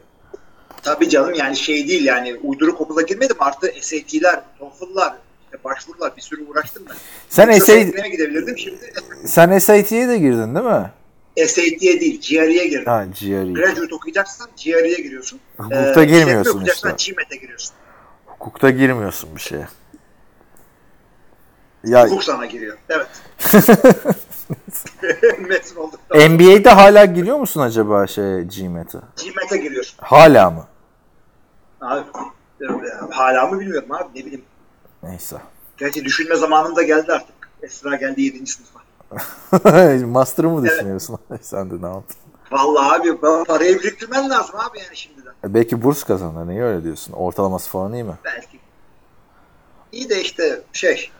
[0.84, 5.16] Tabii canım yani şey değil yani uyduruk okula girmedim artı SAT'ler, TOEFL'lar,
[5.64, 6.96] başvurular bir sürü uğraştım ben.
[7.30, 8.94] Sen Yoksa SAT, SAT'ine gidebilirdim şimdi.
[9.26, 10.92] sen SAT'ye de girdin değil mi?
[11.48, 12.86] SAT'ye değil GRE'ye girdim.
[12.86, 13.52] Ha GRE.
[13.54, 15.40] Graduate okuyacaksan GRE'ye giriyorsun.
[15.58, 17.12] Hukukta Ee, girmiyorsun okuyacaksan işte.
[17.14, 17.76] GMAT'e giriyorsun.
[18.26, 19.68] Hukukta girmiyorsun bir şeye.
[21.84, 22.78] Ya Hukuk sana giriyor.
[22.90, 23.08] Evet.
[25.40, 26.00] Mezun olduk.
[26.16, 28.98] NBA'de hala giriyor musun acaba şey GMAT'e?
[29.24, 29.98] GMAT'e giriyorsun.
[30.02, 30.68] Hala mı?
[31.82, 32.04] Abi,
[32.62, 32.66] e,
[33.12, 34.46] hala mı bilmiyorum abi ne bileyim.
[35.06, 35.36] Neyse.
[35.78, 37.36] Gerçi düşünme zamanım da geldi artık.
[37.64, 38.48] Esra geldi 7.
[38.48, 38.80] sınıfa.
[40.06, 41.20] Master'ı mı düşünüyorsun?
[41.42, 42.18] Sen de ne yaptın?
[42.52, 45.34] Vallahi abi parayı biriktirmen lazım abi yani şimdiden.
[45.44, 46.48] E Belki burs kazanır.
[46.48, 47.14] Niye öyle diyorsun?
[47.14, 48.14] Ortalaması falan iyi mi?
[48.26, 48.60] Belki.
[49.92, 51.12] İyi de işte şey.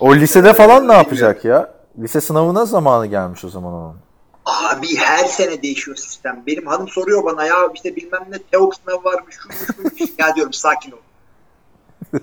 [0.00, 1.74] O lisede falan ne yapacak ya?
[1.98, 3.96] Lise sınavına zamanı gelmiş o zaman onun.
[4.44, 6.42] Abi her sene değişiyor sistem.
[6.46, 10.12] Benim hanım soruyor bana ya işte bilmem ne TEOK sınavı varmış, şuymuş buymuş.
[10.18, 10.96] ya diyorum sakin ol.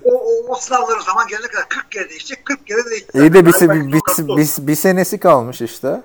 [0.04, 3.14] O, o, o sınavları zaman gelene kadar 40 kere değişecek, 40 kere değişecek.
[3.14, 6.00] İyi de bir, bir, bir, bir, bir senesi kalmış işte.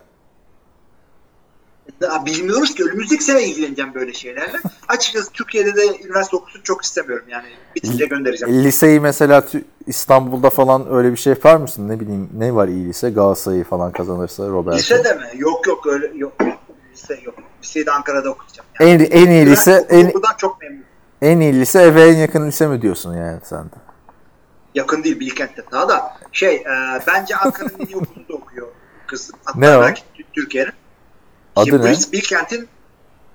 [2.02, 4.58] Daha bilmiyoruz ki önümüzdeki sene ilgileneceğim böyle şeylerle.
[4.88, 7.48] Açıkçası Türkiye'de de üniversite okusun çok istemiyorum yani.
[7.76, 8.64] Bitince göndereceğim.
[8.64, 9.44] Liseyi mesela
[9.88, 11.90] İstanbul'da falan öyle bir şey yapar mısın?
[11.90, 13.10] Ne bileyim ne var iyi lise?
[13.10, 14.76] Galatasaray'ı falan kazanırsa Robert.
[14.78, 15.26] Lisede mi?
[15.38, 16.34] Yok yok öyle yok.
[16.94, 17.36] Lise yok.
[17.64, 18.68] Liseyi de Ankara'da okuyacağım.
[18.80, 18.92] Yani.
[18.92, 20.86] En, en iyi lise en, çok memnunum.
[21.22, 23.76] En iyi lise eve en yakın lise mi diyorsun yani sen de?
[24.76, 25.64] Yakın değil Bilkent'te.
[25.72, 26.66] Daha da şey e,
[27.08, 28.68] bence Ankara'nın en iyi okulunda okuyor
[29.08, 29.32] kız.
[29.46, 29.82] Hatta Ne o?
[29.82, 30.02] belki
[30.34, 30.74] Türkiye'nin.
[31.56, 31.92] Adı Şimdi ne?
[31.92, 32.68] Bil- Bilkent'in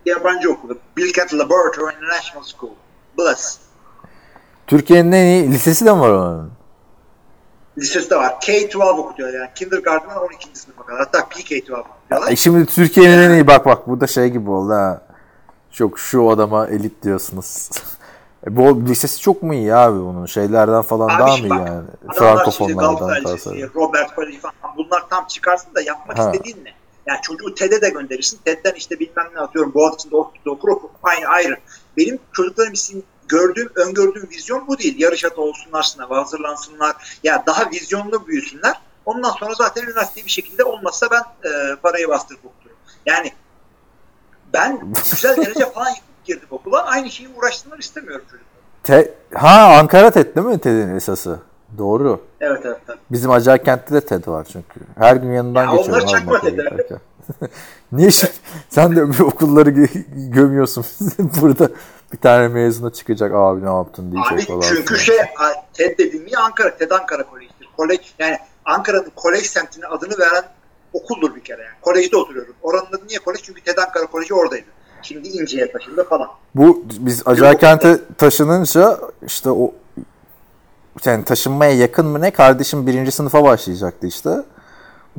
[0.07, 0.79] yabancı okulu.
[0.97, 2.73] Bilkent Laboratory International School.
[3.19, 3.59] BLAS.
[4.67, 6.51] Türkiye'nin en iyi lisesi de mi var onun?
[7.79, 8.41] Lisesi de var.
[8.41, 9.49] K-12 okutuyor yani.
[9.55, 10.49] Kindergarten'dan 12.
[10.59, 10.99] sınıfa kadar.
[11.01, 12.33] Hatta PK-12 okutuyorlar.
[12.33, 15.03] E şimdi Türkiye'nin en iyi bak bak bu da şey gibi oldu ha.
[15.73, 17.71] Çok şu adama elit diyorsunuz.
[18.47, 20.27] E bu lisesi çok mu iyi abi bunun?
[20.27, 21.87] Şeylerden falan Abi daha mı iyi yani?
[22.15, 23.25] Frankofonlardan.
[23.25, 26.31] Lisesi, Robert Koleji falan bunlar tam çıkarsın da yapmak Ha.
[26.33, 26.73] istediğin ne?
[27.07, 28.41] Yani çocuğu TED'e de gönderirsin.
[28.45, 29.75] TED'den işte bilmem ne atıyorum.
[29.75, 30.89] Boğaziçi'nde okur, okur.
[31.03, 31.57] Aynı ayrı.
[31.97, 34.95] Benim çocuklarım için gördüğüm, öngördüğüm vizyon bu değil.
[34.99, 37.21] Yarış atı olsunlar, sınava hazırlansınlar.
[37.25, 38.81] Ya daha vizyonlu büyüsünler.
[39.07, 42.77] Ondan sonra zaten üniversiteyi bir şekilde olmazsa ben e, parayı bastırıp okuturum.
[43.07, 43.33] Yani
[44.55, 44.81] ben
[45.13, 45.93] güzel derece falan
[46.25, 46.85] girdim okula.
[46.85, 48.51] Aynı şeyi uğraştırmak istemiyorum çocuklar.
[48.83, 51.39] Te- ha Ankara TED değil mi TED'in esası?
[51.79, 52.21] Doğru.
[52.41, 52.99] Evet evet tabii.
[53.11, 54.81] Bizim Acarkent'te de TED var çünkü.
[54.99, 56.07] Her gün yanından Ya onlar geçiyorum.
[56.07, 56.97] çakma almakla TED.
[57.93, 58.33] Niye şimdi,
[58.69, 60.87] sen de öbür okulları gö- gömüyorsun.
[61.41, 61.69] Burada
[62.13, 64.61] bir tane mezuna çıkacak abi ne yaptın diyecek Abi falan.
[64.61, 65.17] çünkü şey
[65.73, 67.69] TED dediğim Ankara, TED Ankara Koleji'dir.
[67.77, 70.45] Kolej, yani Ankara'nın kolej semtine adını veren
[70.93, 71.75] okuldur bir kere yani.
[71.83, 72.55] Kolejde oturuyorum.
[72.63, 73.41] Oranın adı niye kolej?
[73.43, 74.65] Çünkü TED Ankara Koleji oradaydı.
[75.03, 76.29] Şimdi İnce'ye taşındı falan.
[76.55, 79.73] Bu biz Acarkent'e taşınınca işte o
[81.05, 84.31] yani taşınmaya yakın mı ne kardeşim birinci sınıfa başlayacaktı işte.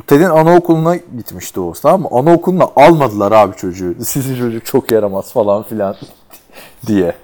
[0.07, 2.07] TED'in anaokuluna gitmişti o tamam mı?
[2.11, 3.95] Anaokuluna almadılar abi çocuğu.
[4.05, 5.95] Sizin çocuk çok yaramaz falan filan
[6.87, 7.15] diye.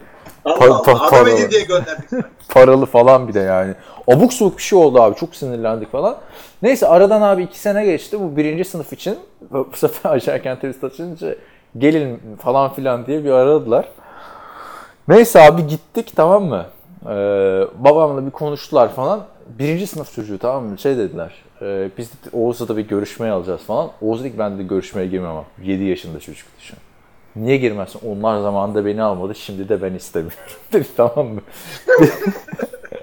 [0.46, 1.52] Allah Pa- pa- Adam para edin var.
[1.52, 2.10] diye gönderdik.
[2.50, 3.74] Paralı falan bir de yani.
[4.08, 5.16] Abuk subuk bir şey oldu abi.
[5.16, 6.18] Çok sinirlendik falan.
[6.62, 8.20] Neyse aradan abi iki sene geçti.
[8.20, 9.18] Bu birinci sınıf için
[9.52, 11.36] bu sefer Acarkent'e biz taşınınca
[11.78, 13.88] gelin falan filan diye bir aradılar.
[15.08, 16.66] Neyse abi gittik tamam mı?
[17.06, 17.10] Ee,
[17.80, 19.22] babamla bir konuştular falan.
[19.60, 20.78] birinci sınıf çocuğu tamam mı?
[20.80, 21.34] Şey dediler.
[21.62, 23.90] E, biz de Oğuz'la da bir görüşmeye alacağız falan.
[24.02, 25.36] Oğuz dedi ki ben de görüşmeye girmem.
[25.64, 26.78] 7 yaşında çocuk düşün.
[27.36, 28.00] Niye girmezsin?
[28.10, 29.36] Onlar zamanında beni almadı.
[29.36, 30.40] Şimdi de ben istemiyorum.
[30.74, 31.42] dedi tamam mı?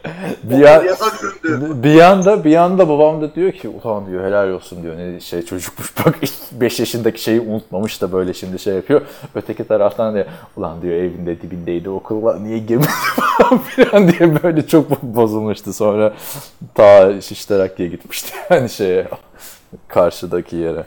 [0.42, 1.06] bir, an, Yasa
[1.44, 1.82] büründü.
[1.82, 5.42] bir yanda bir yanda babam da diyor ki ulan diyor helal olsun diyor ne şey
[5.42, 6.18] çocukmuş bak
[6.52, 9.02] 5 yaşındaki şeyi unutmamış da böyle şimdi şey yapıyor.
[9.34, 10.26] Öteki taraftan diyor
[10.56, 12.88] ulan diyor evinde dibindeydi okula niye girmedi
[13.38, 16.14] falan filan diye böyle çok bozulmuştu sonra
[16.74, 19.08] ta Şişteraklı'ya gitmişti yani şeye
[19.88, 20.84] karşıdaki yere.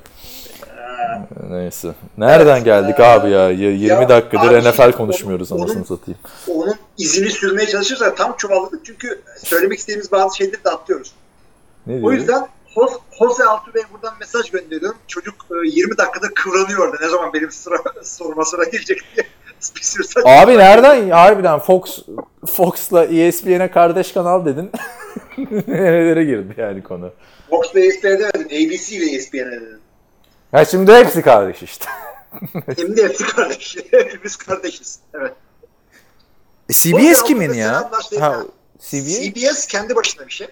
[1.49, 1.93] Neyse.
[2.17, 3.49] Nereden geldik abi ya?
[3.49, 6.19] Y- 20 Ya dakikadır abi, NFL konuşmuyoruz onun- anasını satayım.
[6.47, 11.11] Onun izini sürmeye çalışırsak tam çuvalladık çünkü söylemek istediğimiz bazı şeyleri de atlıyoruz.
[11.87, 12.17] Ne O diyorsun?
[12.17, 14.97] yüzden Jos- Jose Altuve'ye buradan mesaj gönderiyorum.
[15.07, 16.97] Çocuk e, 20 dakikada kıvranıyor orada.
[17.05, 19.27] Ne zaman benim sıra, soruma sıra gelecek diye.
[19.75, 21.99] Bir sürü Abi nereden harbiden Fox
[22.45, 24.71] Fox'la E ESPN'e kardeş kanal dedin.
[25.67, 27.09] Nerelere girdi yani konu.
[27.49, 28.45] Fox ile ESPN demedin.
[28.45, 29.79] ABC ile ESPN dedin.
[30.53, 31.85] Ya şimdi hepsi kardeş işte.
[32.77, 33.77] De hepsi kardeş.
[33.91, 34.99] Hepimiz kardeşiz.
[35.13, 35.33] Evet.
[36.69, 37.91] CBS Fox kimin ya?
[38.19, 38.43] Ha.
[38.79, 39.19] CBS?
[39.19, 40.47] CBS kendi başına bir şey.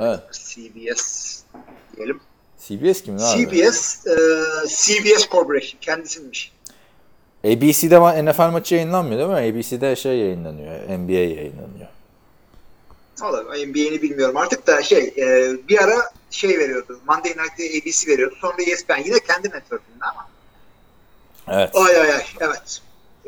[0.00, 0.20] Evet.
[0.32, 1.36] CBS
[1.96, 2.20] diyelim.
[2.58, 3.46] CBS kimin abi?
[3.48, 4.16] CBS, e,
[4.68, 6.52] CBS Corporation kendisinmiş.
[7.44, 9.60] ABC'de ma- NFL maçı yayınlanmıyor değil mi?
[9.60, 10.74] ABC'de şey yayınlanıyor.
[10.88, 11.88] NBA yayınlanıyor.
[13.20, 17.00] Valla NBA'ni bilmiyorum artık da şey e, bir ara şey veriyordu.
[17.08, 18.36] Monday Night'te ABC veriyordu.
[18.40, 20.28] Sonra ESPN yine kendi network'ünde ama.
[21.48, 21.70] Evet.
[21.74, 22.80] Ay ay ay evet.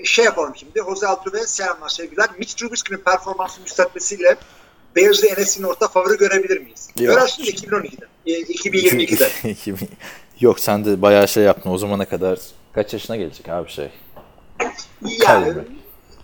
[0.04, 0.78] Şey yapalım şimdi.
[0.78, 2.28] Jose Altuve selamlar sevgiler.
[2.38, 4.36] Mitch Trubisky'nin performansı müstakbesiyle
[4.96, 6.88] Bears'ı NFC'nin orta favori görebilir miyiz?
[7.00, 7.16] Yok.
[7.16, 8.06] Görürsün de 2012'de.
[8.26, 9.50] E, 2022'de.
[9.50, 9.88] 2000
[10.40, 12.38] Yok sen de bayağı şey yaptın o zamana kadar.
[12.72, 13.90] Kaç yaşına gelecek abi şey?
[15.00, 15.64] yani Kalbe.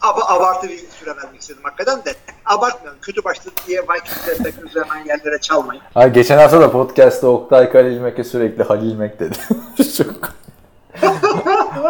[0.04, 2.14] Ab- abartı bir süre vermek istedim hakikaten de.
[2.44, 3.00] Abartmıyorum.
[3.02, 5.82] Kötü başladı diye Vikings'e pek hemen yerlere çalmayın.
[5.94, 9.36] Ha, geçen hafta da podcast'ta Oktay Halil Mek'e sürekli Halil Mek dedi.
[9.96, 10.14] Çok...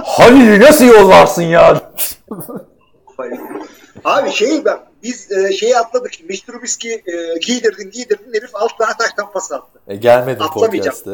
[0.04, 1.80] Halil'i nasıl yollarsın ya?
[4.04, 6.12] Abi şey ben biz e, şeyi atladık.
[6.28, 9.80] Mitch Trubisky e, giydirdin giydirdin herif alt tane taştan pas attı.
[9.88, 11.10] E, gelmedi podcast'te.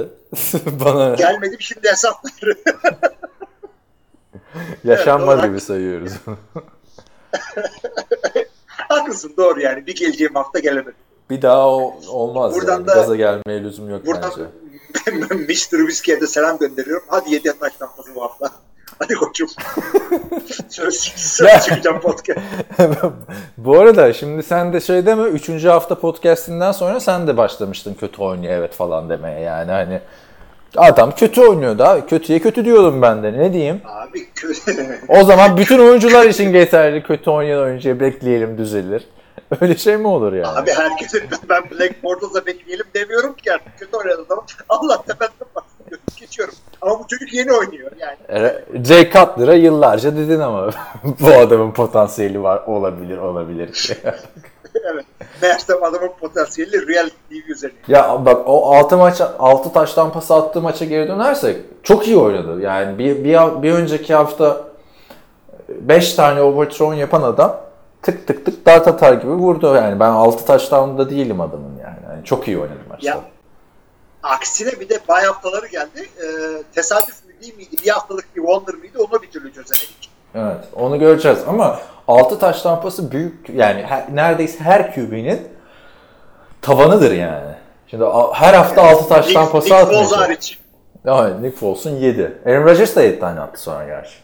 [0.67, 2.55] Bana Gelmedim şimdi hesapları.
[4.85, 6.13] yaşanmaz Evet, gibi sayıyoruz.
[8.89, 9.87] Haklısın doğru yani.
[9.87, 10.95] Bir geleceğim hafta gelemedim.
[11.31, 12.87] Bir daha o, olmaz Buradan yani.
[12.87, 15.35] da- Gaza gelmeye lüzum yok Buradan bence.
[15.35, 17.07] Mitch Trubisky'ye de selam gönderiyorum.
[17.09, 18.51] Hadi yedi taştan pası bu hafta.
[18.99, 19.49] Hadi koçum.
[20.69, 22.39] söz, söz çıkacağım podcast.
[23.57, 25.65] Bu arada şimdi sen de şey deme 3.
[25.65, 30.01] hafta podcastinden sonra sen de başlamıştın kötü oynuyor evet falan demeye yani hani
[30.77, 33.81] adam kötü oynuyordu abi kötüye kötü diyordum ben de ne diyeyim.
[33.85, 35.01] Abi kötü.
[35.09, 39.09] O zaman bütün oyuncular için geçerli kötü oynayan oyuncuya bekleyelim düzelir.
[39.61, 40.59] Öyle şey mi olur yani?
[40.59, 44.45] Abi herkesin ben Black Bortles'a bekleyelim demiyorum ki artık kötü oynadı adam.
[44.69, 46.05] Allah tepeden bahsediyorum.
[46.21, 46.55] Geçiyorum.
[46.81, 48.53] Ama bu çocuk yeni oynuyor yani.
[48.87, 50.71] Jay Cutler'a yıllarca dedin ama
[51.21, 53.91] bu adamın potansiyeli var olabilir olabilir.
[54.93, 55.05] evet.
[55.43, 57.79] Meğersem adamın potansiyeli reality TV üzerine.
[57.89, 62.61] Ya bak o 6 maç 6 taştan pas attığı maça geri dönersek çok iyi oynadı.
[62.61, 64.65] Yani bir bir, bir önceki hafta
[65.69, 67.61] 5 tane overthrow yapan adam
[68.03, 69.75] tık tık tık dart atar gibi vurdu.
[69.75, 71.99] Yani ben 6 taştan değilim adamın yani.
[72.11, 73.09] yani çok iyi oynadı maçta.
[73.09, 73.21] Ya
[74.23, 76.09] aksine bir de bay haftaları geldi.
[76.23, 77.77] Ee, tesadüf mü değil miydi?
[77.85, 78.99] Bir haftalık bir wonder mıydı?
[78.99, 80.11] Onu bir türlü çözemedik.
[80.35, 81.81] Evet, onu göreceğiz ama
[82.11, 85.49] 6 taş tampası büyük yani her- neredeyse her QB'nin
[86.63, 87.55] tavanıdır yani.
[87.87, 90.59] Şimdi her hafta 6 taş tampası Nick Foles hariç.
[91.07, 92.39] Evet, Nick Foles'un 7.
[92.47, 94.15] Aaron Rodgers da 7 tane attı sonra gerçi.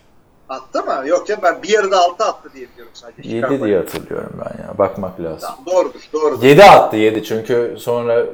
[0.49, 1.09] Attı mı?
[1.09, 3.29] Yok ya ben bir yarıda altı attı diye biliyorum sadece.
[3.29, 3.65] 7 Chicago'ya.
[3.65, 4.79] diye hatırlıyorum ben ya.
[4.79, 5.41] Bakmak lazım.
[5.41, 6.43] Tamam, doğrudur, doğrudur.
[6.47, 8.25] 7 attı 7 çünkü sonra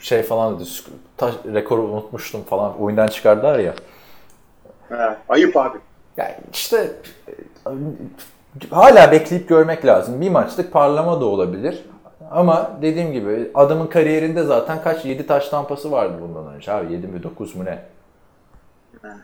[0.00, 0.68] şey falan dedi.
[1.16, 2.80] Taş, rekoru unutmuştum falan.
[2.80, 3.74] Oyundan çıkardılar ya.
[4.88, 5.78] He, ayıp abi.
[6.16, 6.90] Yani işte
[8.70, 10.20] hala bekleyip görmek lazım.
[10.20, 11.84] Bir maçlık parlama da olabilir.
[12.30, 17.06] Ama dediğim gibi adamın kariyerinde zaten kaç 7 taş tampası vardı bundan önce abi 7
[17.06, 17.78] mi 9 mu ne?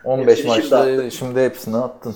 [0.03, 1.09] 15 hepsini şimdi maçta attın.
[1.09, 2.15] şimdi, hepsini attın.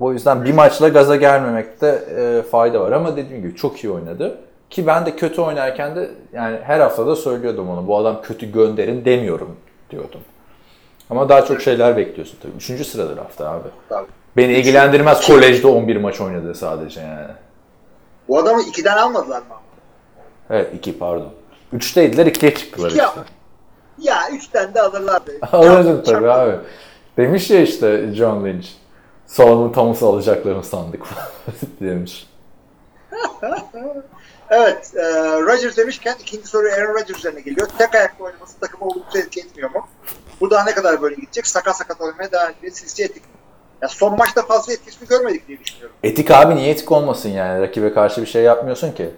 [0.00, 1.86] O yüzden bir maçla gaza gelmemekte
[2.16, 4.38] e, fayda var ama dediğim gibi çok iyi oynadı.
[4.70, 7.86] Ki ben de kötü oynarken de yani her hafta da söylüyordum onu.
[7.86, 9.56] Bu adam kötü gönderin demiyorum
[9.90, 10.20] diyordum.
[11.10, 12.52] Ama daha çok şeyler bekliyorsun tabii.
[12.56, 13.68] Üçüncü sırada hafta abi.
[13.88, 14.06] Tabii.
[14.36, 17.30] Beni ilgilendirmez kolejde 11 maç oynadı sadece yani.
[18.28, 19.44] Bu adamı ikiden almadılar mı?
[20.50, 21.32] Evet iki pardon.
[21.72, 23.20] Üçteydiler ikiye çıktılar İki işte.
[23.98, 25.32] Ya üçten de alırlardı.
[25.52, 26.56] Alırdın Çak- tabii abi.
[27.16, 28.66] Demiş ya işte John Lynch.
[29.26, 31.02] Solomon Thomas'ı alacaklarını sandık
[31.80, 32.26] demiş.
[34.50, 35.02] Evet, e,
[35.40, 37.68] Rodgers demişken ikinci soru Aaron Rodgers üzerine geliyor.
[37.78, 39.86] Tek ayakta oynaması takıma olumsuz etki etmiyor mu?
[40.40, 41.46] Bu daha ne kadar böyle gidecek?
[41.46, 42.72] Sakat sakat oynamaya devam ediyor.
[42.72, 43.22] Sizce etik?
[43.82, 45.96] Ya son maçta fazla etkisini görmedik diye düşünüyorum.
[46.02, 47.62] Etik abi niye etik olmasın yani?
[47.62, 49.10] Rakibe karşı bir şey yapmıyorsun ki.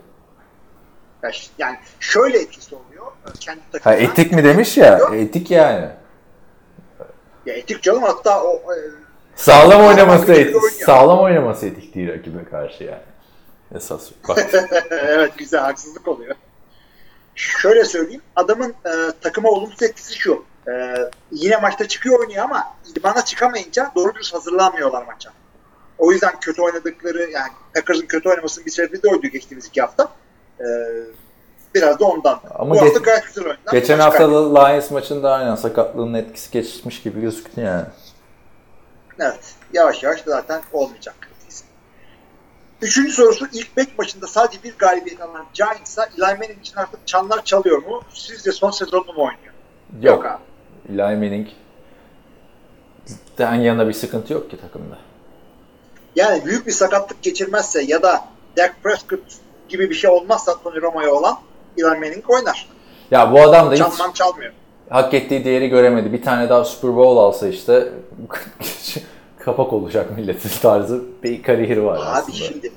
[1.23, 3.07] Ya Yani şöyle etkisi oluyor.
[3.07, 3.99] e, Kendi Ha, takımına.
[4.01, 5.01] etik mi demiş ya?
[5.15, 5.89] Etik yani.
[7.47, 8.77] Ya etik canım hatta o e,
[9.37, 10.57] Sağlam oynaması etik.
[10.87, 13.03] Sağlam oynaması etik değil rakibe karşı yani.
[13.75, 14.11] Esas.
[14.29, 14.39] Bak.
[14.91, 16.35] evet güzel haksızlık oluyor.
[17.35, 18.23] Şöyle söyleyeyim.
[18.37, 18.91] Adamın e,
[19.21, 20.45] takıma olumsuz etkisi şu.
[20.69, 20.95] E,
[21.33, 25.31] yine maçta çıkıyor oynuyor ama idmana çıkamayınca doğru dürüst hazırlanmıyorlar maça.
[25.99, 30.09] O yüzden kötü oynadıkları yani Packers'ın kötü oynamasının bir sebebi de oydu geçtiğimiz iki hafta.
[30.61, 30.65] E,
[31.75, 32.41] biraz da ondan.
[32.55, 33.73] Ama Bu geç- hafta gayet güzel oynadılar.
[33.73, 37.87] Geçen hafta da Lions maçında aynen sakatlığının etkisi geçmiş gibi gözüktü yani.
[39.19, 39.55] Evet.
[39.73, 41.15] Yavaş yavaş da zaten olmayacak.
[42.83, 47.45] Üçüncü sorusu ilk bek maçında sadece bir galibiyet alan Giants'a Eli Manning için artık çanlar
[47.45, 48.03] çalıyor mu?
[48.13, 49.55] Sizce son sezonunu mu oynuyor?
[50.01, 50.43] Yok abi.
[50.89, 51.49] Eli Manning
[53.39, 54.99] den yana bir sıkıntı yok ki takımda.
[56.17, 58.25] Yani büyük bir sakatlık geçirmezse ya da
[58.57, 59.21] Dak Prescott
[59.69, 61.39] gibi bir şey olmazsa Tony Romo'ya olan
[61.77, 62.69] Eli Manning oynar.
[63.11, 64.53] Ya bu adam da hiç Çalman çalmıyor.
[64.91, 66.13] hak ettiği değeri göremedi.
[66.13, 67.89] Bir tane daha Super Bowl alsa işte
[69.39, 72.37] kapak olacak milletin tarzı bir kariyeri var Abi aslında.
[72.37, 72.73] şimdi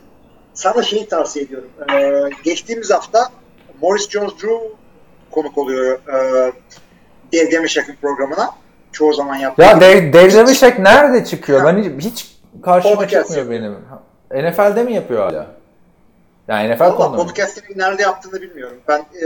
[0.53, 1.69] sana şeyi tavsiye ediyorum.
[1.93, 3.29] Ee, geçtiğimiz hafta
[3.81, 4.59] Morris Jones-Drew
[5.31, 6.51] konuk oluyor e,
[7.33, 8.49] Dave Demeshek'in programına.
[8.91, 11.65] Çoğu zaman yaptığı Ya Dave Demeshek nerede çıkıyor?
[11.65, 13.73] Ben hiç, hiç karşıma Podcast çıkmıyor yapıyor.
[14.31, 14.51] benim.
[14.51, 15.47] NFL'de mi yapıyor hala?
[16.47, 17.15] Yani NFL mı?
[17.15, 18.77] podcast'ini nerede yaptığını bilmiyorum.
[18.87, 19.25] Ben e,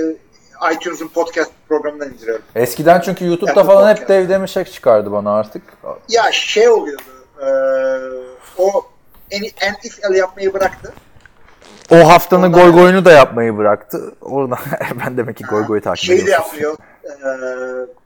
[0.74, 2.43] iTunes'un podcast programından indiriyorum.
[2.56, 4.10] Eskiden çünkü YouTube'da Yani falan hep podcast.
[4.10, 5.64] Dave Demeshek çıkardı bana artık.
[6.10, 7.01] Ya şey oluyordu.
[7.41, 7.47] e,
[8.58, 8.86] o
[9.32, 10.93] NFL yapmayı bıraktı.
[11.91, 14.16] O haftanın Ondan- goy goyunu da yapmayı bıraktı.
[14.22, 14.60] Oradan
[15.06, 16.43] ben demek ki goy goy takip Şeyi de ediyorum.
[16.45, 16.78] yapmıyor.
[17.06, 17.12] E,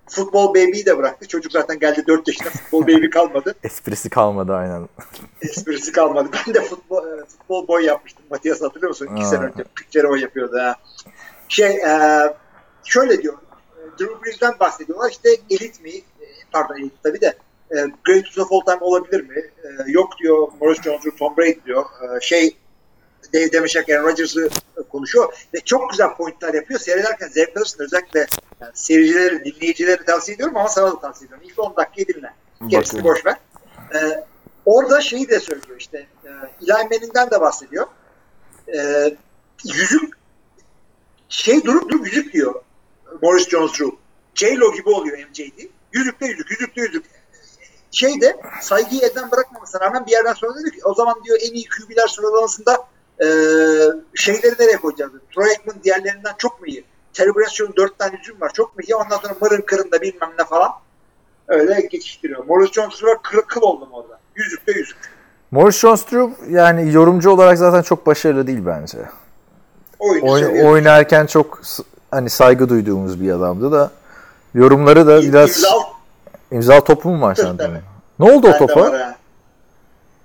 [0.10, 1.28] Futbol Baby'yi de bıraktı.
[1.28, 3.56] Çocuk zaten geldi 4 yaşında futbol baby kalmadı.
[3.64, 4.90] Esprisi kalmadı aynen.
[5.42, 6.30] Esprisi kalmadı.
[6.48, 8.26] Ben de futbol, e, futbol boy yapmıştım.
[8.30, 9.10] Matias hatırlıyor musun?
[9.16, 9.30] İki Aa.
[9.30, 9.64] sene önce.
[9.76, 10.76] Picture o yapıyordu ha.
[11.48, 12.20] Şey, e,
[12.84, 13.34] şöyle diyor.
[14.00, 15.10] Drew Brees'den bahsediyorlar.
[15.10, 15.92] İşte elit mi?
[16.52, 17.34] Pardon elit tabii de.
[17.72, 17.76] E,
[18.06, 19.36] greatest of all time olabilir mi?
[19.64, 21.86] E, yok diyor Morris Jones, Tom Brady diyor.
[22.18, 22.58] E, şey
[23.34, 24.50] Dave Demeshek, Aaron Rodgers'ı
[24.90, 26.80] konuşuyor ve çok güzel pointler yapıyor.
[26.80, 27.84] Seyrederken zevk alırsın.
[27.84, 28.28] Özellikle
[28.62, 31.48] yani seyircileri, dinleyicileri tavsiye ediyorum ama sana da tavsiye ediyorum.
[31.50, 32.34] İlk 10 dakikayı dinle.
[32.68, 33.38] Gerisini boş ver.
[33.96, 34.26] Ee,
[34.66, 35.98] orada şeyi de söylüyor işte.
[35.98, 36.30] E,
[36.62, 37.88] Eli Manning'den de bahsediyor.
[38.76, 39.12] E,
[39.66, 40.20] yüzük
[41.30, 42.62] şey durup durup yüzük diyor
[43.22, 43.96] Morris Jones-Drew.
[44.36, 45.70] J-Lo gibi oluyor MJD.
[45.94, 47.06] Yüzükte yüzük, yüzükte yüzük.
[47.92, 51.54] Şey de saygıyı elden bırakmamasına rağmen bir yerden sonra dedi ki o zaman diyor en
[51.54, 52.88] iyi QB'ler sıralamasında
[53.22, 53.28] e,
[54.16, 55.12] şeyleri nereye koyacağız?
[55.36, 56.84] Troy Aikman diğerlerinden çok mu iyi?
[57.14, 58.52] Terry Brassio'nun dört tane yüzüğüm var.
[58.54, 58.96] Çok mu iyi?
[58.96, 60.72] Ondan sonra mırın kırında bilmem ne falan.
[61.48, 62.46] Öyle geçiştiriyor.
[62.46, 64.20] Morris Jones-Drew kıl, kıl oldum orada.
[64.36, 64.98] Yüzükte yüzük.
[65.52, 68.98] Morris Jones-Drew yani yorumcu olarak zaten çok başarılı değil bence.
[70.00, 71.62] Oyunu Oyn- oynarken çok
[72.12, 73.92] hani saygı duyduğumuz bir adamdı da
[74.54, 75.70] yorumları da biraz İmza
[76.52, 77.82] imza topu mu var sende?
[78.20, 79.16] Ne oldu o topa?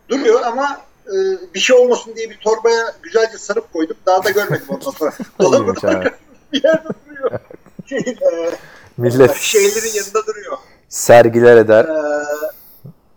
[0.09, 1.14] Duruyor ama e,
[1.55, 3.96] bir şey olmasın diye bir torbaya güzelce sarıp koydum.
[4.07, 5.12] Daha da görmedim ondan sonra.
[5.40, 5.88] Dolabın İyiymiş ha.
[5.88, 6.14] arkasında
[6.52, 7.30] bir yerde duruyor.
[7.86, 8.50] Şey, e,
[8.96, 10.59] Millet şeylerin yanında duruyor.
[10.88, 11.84] sergiler eder.
[11.84, 12.24] Ee,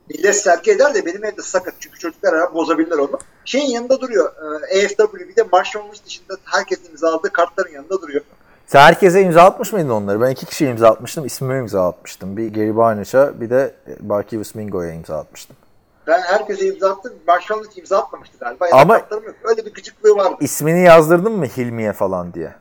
[0.10, 1.74] millet sergi eder de benim evde sakat.
[1.80, 3.20] Çünkü çocuklar ara bozabilirler onu.
[3.46, 4.32] Şeyin yanında duruyor.
[4.72, 8.22] Ee, AFW bir de Marshall Lynch dışında herkesin imzaladığı kartların yanında duruyor.
[8.68, 10.22] Sen herkese imza atmış mıydın onları?
[10.22, 11.26] Ben iki kişiye imza atmıştım.
[11.26, 12.38] İsmime imza atmıştım.
[12.38, 15.56] Bir Gary Barnage'a bir de Barkevius Mingo'ya imza atmıştım.
[16.08, 17.14] Ben herkese imza attım.
[17.28, 18.66] Marshall Lynch imza atmamıştı galiba.
[18.72, 19.24] Ama- yok.
[19.44, 20.36] Öyle bir gıcıklığı vardı.
[20.40, 22.54] İsmini yazdırdın mı Hilmi'ye falan diye?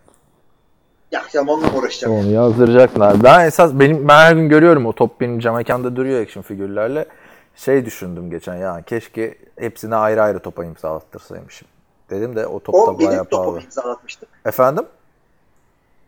[1.13, 2.15] Ya ya onunla uğraşacağım?
[2.15, 3.23] Onu yazdıracaklar.
[3.25, 7.07] Ben esas benim ben her gün görüyorum o top benim cam mekanda duruyor action figürlerle.
[7.55, 11.69] Şey düşündüm geçen ya keşke hepsine ayrı ayrı topa imza attırsaymışım.
[12.11, 13.65] Dedim de o top O da benim bayağı topumu pahalı.
[13.65, 14.27] imzalatmıştı.
[14.47, 14.85] Efendim?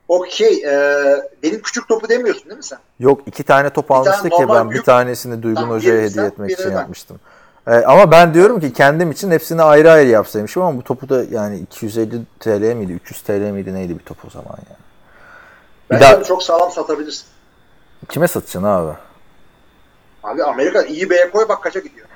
[0.08, 0.74] O şey, e,
[1.42, 2.78] benim küçük topu demiyorsun değil mi sen?
[3.00, 6.50] Yok iki tane top tane almıştık ya normal ben bir tanesini Duygun Hoca'ya hediye etmek
[6.50, 6.76] için ben.
[6.76, 7.20] yapmıştım.
[7.66, 11.24] Ee, ama ben diyorum ki kendim için hepsini ayrı ayrı yapsaymışım ama bu topu da
[11.30, 14.78] yani 250 TL miydi 300 TL miydi neydi bir top o zaman yani.
[15.90, 17.24] Bir Bence daha çok sağlam satabilirsin.
[18.08, 18.92] kime satacaksın abi?
[20.22, 22.06] Abi Amerika eBay'e koy bak kaça gidiyor.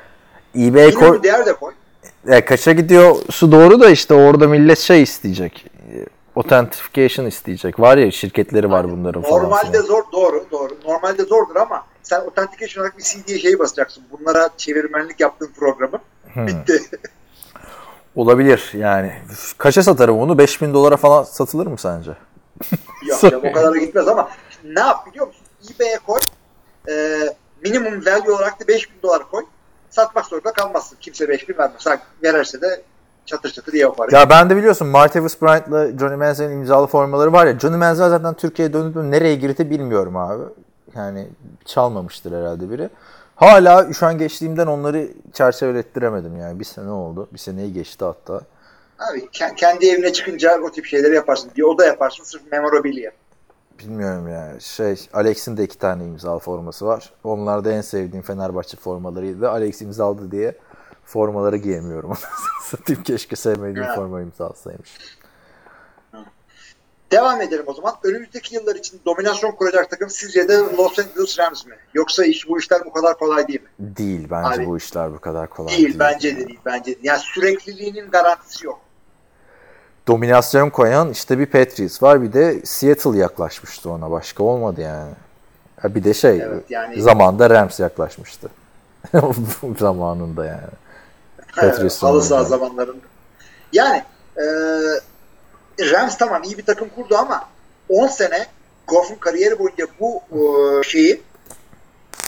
[0.57, 1.72] eBay Yine koy, bir değer de koy.
[2.28, 5.72] E, kaça gidiyor su doğru da işte orada millet şey isteyecek.
[6.37, 7.80] Authentication isteyecek.
[7.80, 9.45] Var ya şirketleri var bunların falan.
[9.45, 10.76] Normalde zor, doğru, doğru.
[10.85, 14.05] Normalde zordur ama sen authentication olarak bir CD'ye şeyi basacaksın.
[14.11, 15.99] Bunlara çevirmenlik yaptığın programı.
[16.33, 16.47] Hmm.
[16.47, 16.83] Bitti.
[18.16, 19.12] Olabilir yani.
[19.59, 20.39] Kaça satarım onu?
[20.39, 22.11] 5000 dolara falan satılır mı sence?
[23.07, 24.28] Yok canım, o kadar da gitmez ama
[24.64, 25.43] ne yap biliyor musun?
[25.74, 26.20] eBay'e koy.
[26.89, 27.18] E,
[27.64, 29.45] minimum value olarak da 5000 dolar koy.
[29.91, 30.97] Satmak zorunda kalmazsın.
[31.01, 31.87] Kimse 5000 vermez.
[31.87, 32.83] Ha, verirse de
[33.27, 33.89] çatır çatır diye.
[34.12, 37.59] Ya ben de biliyorsun Martavis Bryant'la Johnny Manziel'in imzalı formaları var ya.
[37.59, 40.43] Johnny Manziel zaten Türkiye'ye döndü nereye girdi bilmiyorum abi.
[40.97, 41.29] Yani
[41.64, 42.91] çalmamıştır herhalde biri.
[43.37, 46.61] Hala üşen geçtiğimden onları çerçevelettiremedim yani.
[46.61, 47.29] Bir sene oldu.
[47.33, 48.41] Bir seneyi geçti hatta.
[48.99, 51.51] Abi ke- kendi evine çıkınca o tip şeyleri yaparsın.
[51.57, 53.11] Bir oda yaparsın sırf memorabilia.
[53.79, 54.61] Bilmiyorum ya.
[54.61, 57.12] Şey Alex'in de iki tane imzalı forması var.
[57.25, 59.51] Onlar da en sevdiğim Fenerbahçe formalarıydı.
[59.51, 60.55] Alex imzaladı diye
[61.16, 62.12] formaları giyemiyorum.
[62.70, 63.94] Satayım keşke sevmediğim Ya.
[63.94, 64.90] forma imzalasaymış.
[67.10, 67.94] Devam edelim o zaman.
[68.04, 71.74] Önümüzdeki yıllar için dominasyon kuracak takım sizce de Los Angeles Rams mi?
[71.94, 73.68] Yoksa iş bu işler bu kadar kolay değil mi?
[73.78, 75.98] Değil bence Abi, bu işler bu kadar kolay Değil, değil.
[75.98, 76.60] bence de değil.
[76.66, 76.98] Bence de.
[77.02, 78.80] Yani sürekliliğinin garantisi yok.
[80.08, 84.10] Dominasyon koyan işte bir Patriots var bir de Seattle yaklaşmıştı ona.
[84.10, 85.12] Başka olmadı yani.
[85.80, 88.48] Ha bir de şey Evet, yani- zamanda Rams yaklaşmıştı.
[89.78, 90.82] Zamanında yani.
[91.57, 93.07] Patriots Halı saha zamanlarında.
[93.72, 94.05] Yani
[94.36, 94.44] e,
[95.80, 97.48] Rams tamam iyi bir takım kurdu ama
[97.88, 98.46] 10 sene
[98.86, 101.22] Goff'un kariyeri boyunca bu e, şeyi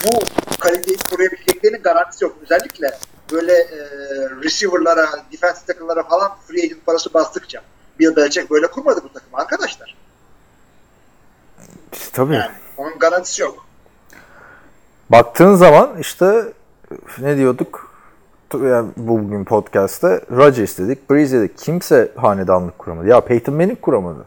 [0.05, 0.11] bu
[0.59, 2.37] kaliteyi koruyabileceklerinin garantisi yok.
[2.43, 2.99] Özellikle
[3.33, 3.79] böyle e,
[4.43, 7.63] receiver'lara, defensive tackle'lara falan free agent parası bastıkça.
[7.99, 9.97] Bill Belichick böyle kurmadı bu takımı arkadaşlar.
[12.13, 12.35] Tabii.
[12.35, 13.67] Yani onun garantisi yok.
[15.11, 16.53] Baktığın zaman işte
[17.19, 17.94] ne diyorduk?
[18.63, 21.59] Yani bugün podcast'te Rodgers dedik, Breeze dedik.
[21.59, 23.09] Kimse hanedanlık kuramadı.
[23.09, 24.25] Ya Peyton Manning kuramadı.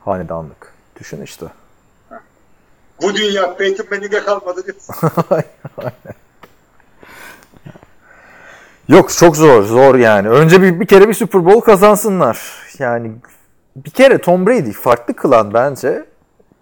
[0.00, 0.74] Hanedanlık.
[1.00, 1.46] Düşün işte.
[3.02, 4.94] Bu dünya Peyton Manning'e kalmadı diyorsun.
[8.88, 10.28] Yok çok zor zor yani.
[10.28, 12.40] Önce bir, bir kere bir Super Bowl kazansınlar.
[12.78, 13.12] Yani
[13.76, 16.04] bir kere Tom Brady farklı kılan bence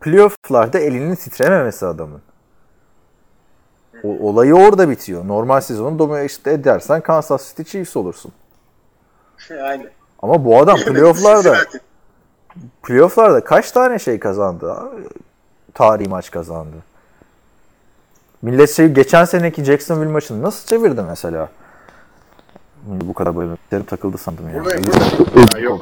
[0.01, 2.22] playoff'larda elinin titrememesi adamın.
[4.05, 5.28] O, olayı orada bitiyor.
[5.28, 8.32] Normal sezonu domine işte edersen Kansas City Chiefs olursun.
[9.51, 9.90] Aynen.
[10.22, 11.57] Ama bu adam playoff'larda
[12.82, 14.72] playoff'larda kaç tane şey kazandı?
[14.72, 15.03] abi?
[15.74, 16.76] Tarihi maç kazandı.
[18.42, 21.49] Millet şey geçen seneki Jacksonville maçını nasıl çevirdi mesela?
[22.84, 24.64] Bu kadar bölümlerim takıldı sandım ya.
[24.64, 25.49] Buradayım, buradayım.
[25.53, 25.80] Ha, yok.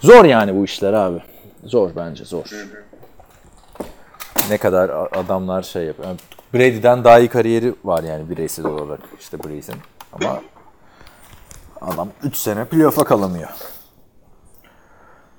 [0.00, 1.22] Zor yani bu işler abi.
[1.64, 2.44] Zor bence zor.
[4.50, 6.08] Ne kadar adamlar şey yapıyor.
[6.08, 6.18] Yani
[6.54, 9.78] Brady'den daha iyi kariyeri var yani bireysel olarak işte Breeze'in.
[10.12, 10.40] Ama
[11.80, 13.48] adam 3 sene playoff'a kalamıyor.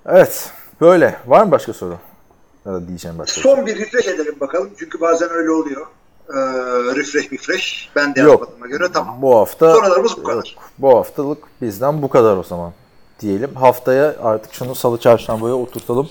[0.05, 0.51] Evet.
[0.81, 1.15] Böyle.
[1.27, 1.97] Var mı başka soru?
[2.65, 3.41] Ya da diyeceğim başka.
[3.41, 4.69] Son bir refresh edelim bakalım.
[4.79, 5.87] Çünkü bazen öyle oluyor.
[6.29, 6.35] Ee,
[6.95, 7.89] refresh refresh.
[7.95, 8.31] Ben de Yok.
[8.31, 9.21] yapmadığıma göre tamam.
[9.21, 10.35] Bu hafta Sorularımız bu kadar.
[10.55, 10.63] Yok.
[10.77, 12.73] Bu haftalık bizden bu kadar o zaman
[13.19, 13.55] diyelim.
[13.55, 16.09] Haftaya artık şunu salı çarşambaya oturtalım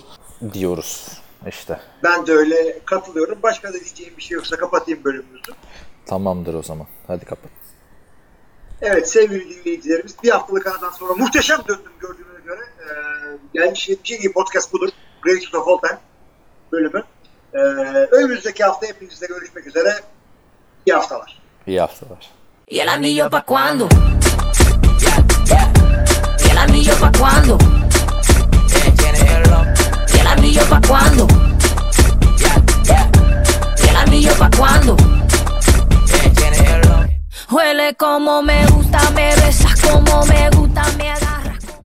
[0.52, 1.23] diyoruz.
[1.48, 1.80] İşte.
[2.04, 3.38] Ben de öyle katılıyorum.
[3.42, 5.52] Başka da diyeceğim bir şey yoksa kapatayım bölümümüzü.
[6.06, 6.86] Tamamdır o zaman.
[7.06, 7.50] Hadi kapat.
[8.82, 12.60] Evet sevgili dinleyicilerimiz bir haftalık aradan sonra muhteşem döndüm gördüğünüz göre.
[12.80, 12.90] Ee,
[13.54, 14.88] gelmiş 77 podcast budur.
[15.22, 15.98] Greatest of All Time
[16.72, 17.02] bölümü.
[17.54, 17.58] Ee,
[18.12, 19.94] önümüzdeki hafta hepinizle görüşmek üzere.
[20.86, 21.42] İyi haftalar.
[21.66, 22.30] İyi haftalar.
[22.70, 23.88] ¿Y el anillo pa' cuándo?
[26.44, 27.73] ¿Y el anillo pa' cuándo?
[30.44, 31.26] ¿Y el anillo pa' cuándo?
[33.82, 34.94] ¿Y el anillo pa' cuándo?
[37.50, 40.50] Huele como me gusta, me besas como me